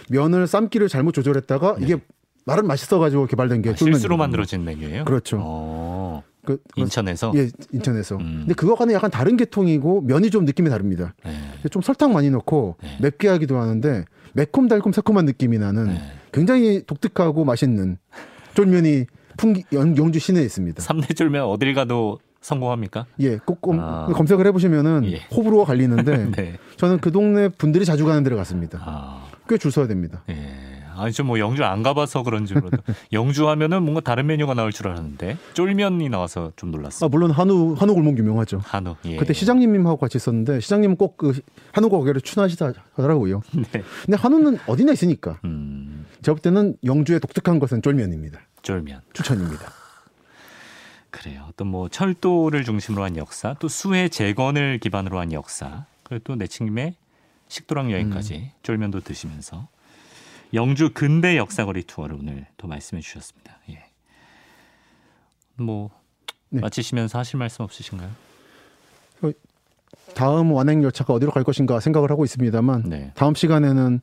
면을 0.09 0.45
삶기를 0.45 0.89
잘못 0.89 1.13
조절했다가 1.13 1.77
이게 1.79 1.97
나름 2.45 2.67
맛있어가지고 2.67 3.25
개발된 3.25 3.63
게 3.63 3.69
네. 3.69 3.73
아. 3.73 3.75
실수로 3.75 4.15
만들어진 4.15 4.63
메뉴예요. 4.63 5.05
그렇죠. 5.05 5.39
어. 5.41 6.23
그, 6.45 6.57
그- 6.75 6.81
인천에서. 6.81 7.31
예, 7.35 7.49
인천에서. 7.71 8.17
음. 8.17 8.39
근데 8.41 8.53
그거와는 8.53 8.93
약간 8.93 9.09
다른 9.09 9.37
계통이고 9.37 10.01
면이 10.01 10.29
좀 10.29 10.45
느낌이 10.45 10.69
다릅니다. 10.69 11.15
네. 11.25 11.31
좀 11.71 11.81
설탕 11.81 12.13
많이 12.13 12.29
넣고 12.29 12.75
네. 12.83 12.97
맵게 13.01 13.27
하기도 13.29 13.57
하는데 13.57 14.05
매콤 14.33 14.67
달콤 14.67 14.91
새콤한 14.91 15.25
느낌이 15.25 15.57
나는 15.57 15.85
네. 15.87 16.01
굉장히 16.31 16.83
독특하고 16.85 17.43
맛있는 17.45 17.97
쫄면이 18.55 19.05
풍기 19.37 19.63
영, 19.73 19.95
영주 19.97 20.19
시내에 20.19 20.43
있습니다. 20.43 20.81
삼대 20.81 21.13
쫄면 21.13 21.43
어딜 21.45 21.73
가도 21.73 22.19
성공합니까? 22.41 23.05
예, 23.21 23.37
꼭 23.37 23.61
검- 23.61 23.79
아. 23.79 24.07
검색을 24.07 24.45
해보시면은 24.47 25.05
예. 25.11 25.21
호불호가 25.35 25.65
갈리는데 25.65 26.31
네. 26.35 26.57
저는 26.77 26.99
그 26.99 27.11
동네 27.11 27.47
분들이 27.49 27.85
자주 27.85 28.05
가는 28.05 28.21
데를 28.23 28.37
갔습니다. 28.37 28.79
아. 28.83 29.25
꽤줄 29.47 29.71
서야 29.71 29.87
됩니다. 29.87 30.23
예. 30.29 30.35
아니 30.95 31.11
좀뭐 31.11 31.39
영주 31.39 31.63
안 31.63 31.81
가봐서 31.81 32.21
그런지 32.21 32.53
몰라도 32.53 32.77
영주 33.13 33.49
하면은 33.49 33.81
뭔가 33.81 33.99
다른 34.01 34.27
메뉴가 34.27 34.53
나올 34.53 34.71
줄 34.71 34.89
알았는데 34.89 35.37
쫄면이 35.55 36.07
나와서 36.09 36.51
좀 36.55 36.69
놀랐어. 36.69 37.05
아, 37.05 37.09
물론 37.09 37.31
한우 37.31 37.73
한우 37.77 37.93
골목 37.95 38.15
유명하죠. 38.19 38.59
한우. 38.63 38.95
예. 39.05 39.15
그때 39.15 39.33
시장님하고 39.33 39.97
같이 39.97 40.17
있었는데 40.17 40.59
시장님은 40.59 40.97
꼭 40.97 41.17
그 41.17 41.39
한우 41.71 41.89
고개를 41.89 42.21
추천하시더라고요. 42.21 43.41
네. 43.71 43.83
근데 44.05 44.17
한우는 44.17 44.59
어디나 44.67 44.91
있으니까 44.91 45.39
음. 45.45 46.05
제가 46.21 46.35
볼 46.35 46.41
때는 46.41 46.75
영주의 46.83 47.19
독특한 47.19 47.57
것은 47.59 47.81
쫄면입니다. 47.81 48.39
쫄면. 48.63 49.01
추천입니다. 49.13 49.71
그래요. 51.11 51.49
또 51.57 51.65
뭐 51.65 51.89
철도를 51.89 52.63
중심으로 52.63 53.03
한 53.03 53.17
역사, 53.17 53.55
또 53.59 53.67
수해 53.67 54.09
재건을 54.09 54.79
기반으로 54.79 55.19
한 55.19 55.31
역사, 55.31 55.85
그리고 56.03 56.23
또 56.23 56.35
내친김에 56.35 56.95
식도락 57.47 57.91
여행까지 57.91 58.35
음. 58.35 58.49
쫄면도 58.63 59.01
드시면서 59.01 59.67
영주 60.53 60.91
근대 60.93 61.37
역사거리 61.37 61.83
투어를 61.83 62.15
오늘 62.15 62.45
또 62.57 62.67
말씀해 62.67 63.01
주셨습니다. 63.01 63.57
예. 63.69 63.83
뭐 65.55 65.89
네. 66.49 66.61
마치시면서 66.61 67.17
하실 67.19 67.37
말씀 67.37 67.63
없으신가요? 67.63 68.09
다음 70.15 70.51
완행 70.51 70.83
열차가 70.83 71.13
어디로 71.13 71.31
갈 71.31 71.43
것인가 71.43 71.79
생각을 71.79 72.11
하고 72.11 72.23
있습니다만 72.23 72.83
네. 72.89 73.11
다음 73.15 73.33
시간에는 73.35 73.99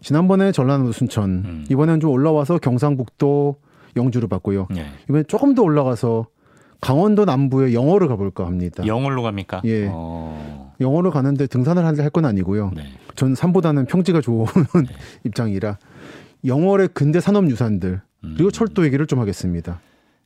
지난번에 0.00 0.50
전라남도 0.50 0.92
순천 0.92 1.30
음. 1.30 1.66
이번엔 1.70 2.00
좀 2.00 2.10
올라와서 2.10 2.58
경상북도 2.58 3.60
영주를 3.96 4.28
봤고요. 4.28 4.66
네. 4.70 4.86
이번에 5.08 5.24
조금 5.24 5.54
더 5.54 5.62
올라가서 5.62 6.26
강원도 6.80 7.24
남부의 7.24 7.74
영어를 7.74 8.08
가볼까 8.08 8.46
합니다. 8.46 8.84
영월로 8.86 9.22
갑니까? 9.22 9.62
예. 9.64 9.88
어, 9.90 10.72
영어를 10.80 11.10
가는데 11.10 11.46
등산을 11.46 11.84
할 11.84 12.10
건 12.10 12.24
아니고요. 12.24 12.72
네. 12.74 12.84
전 13.14 13.34
산보다는 13.34 13.86
평지가 13.86 14.20
좋은 14.20 14.46
입장이라 15.24 15.78
영월의 16.44 16.88
근대 16.94 17.20
산업 17.20 17.48
유산들 17.48 18.00
그리고 18.20 18.44
음. 18.44 18.50
철도 18.50 18.84
얘기를 18.84 19.06
좀 19.06 19.20
하겠습니다. 19.20 19.80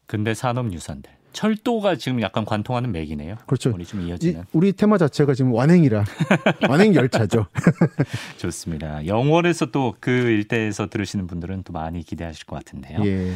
근대 0.07 0.33
산업 0.35 0.73
유산들. 0.73 1.11
철도가 1.37 1.97
지금 1.97 2.22
약간 2.22 2.45
관통하는 2.47 2.91
맥이네요. 2.93 3.37
그렇죠. 3.47 3.70
우리 3.74 3.84
좀 3.84 4.01
이, 4.01 4.09
이어지는. 4.09 4.45
우리 4.53 4.72
테마 4.72 4.97
자체가 4.97 5.34
지금 5.34 5.53
완행이라 5.53 6.05
완행 6.68 6.95
열차죠. 6.95 7.47
좋습니다. 8.39 9.07
영월에서 9.07 9.66
또 9.66 9.95
그 10.01 10.11
일대에서 10.11 10.89
들으시는 10.89 11.26
분들은 11.26 11.62
또 11.64 11.72
많이 11.72 12.03
기대하실 12.03 12.47
것 12.47 12.57
같은데요. 12.57 13.05
예. 13.05 13.34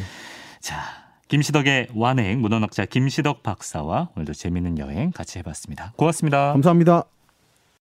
자, 0.59 0.81
김시덕의 1.27 1.89
완행 1.95 2.41
문헌학자 2.41 2.85
김시덕 2.85 3.43
박사와 3.43 4.09
오늘도 4.15 4.33
재미있는 4.33 4.77
여행 4.79 5.11
같이 5.11 5.39
해봤습니다. 5.39 5.93
고맙습니다. 5.95 6.53
감사합니다. 6.53 7.20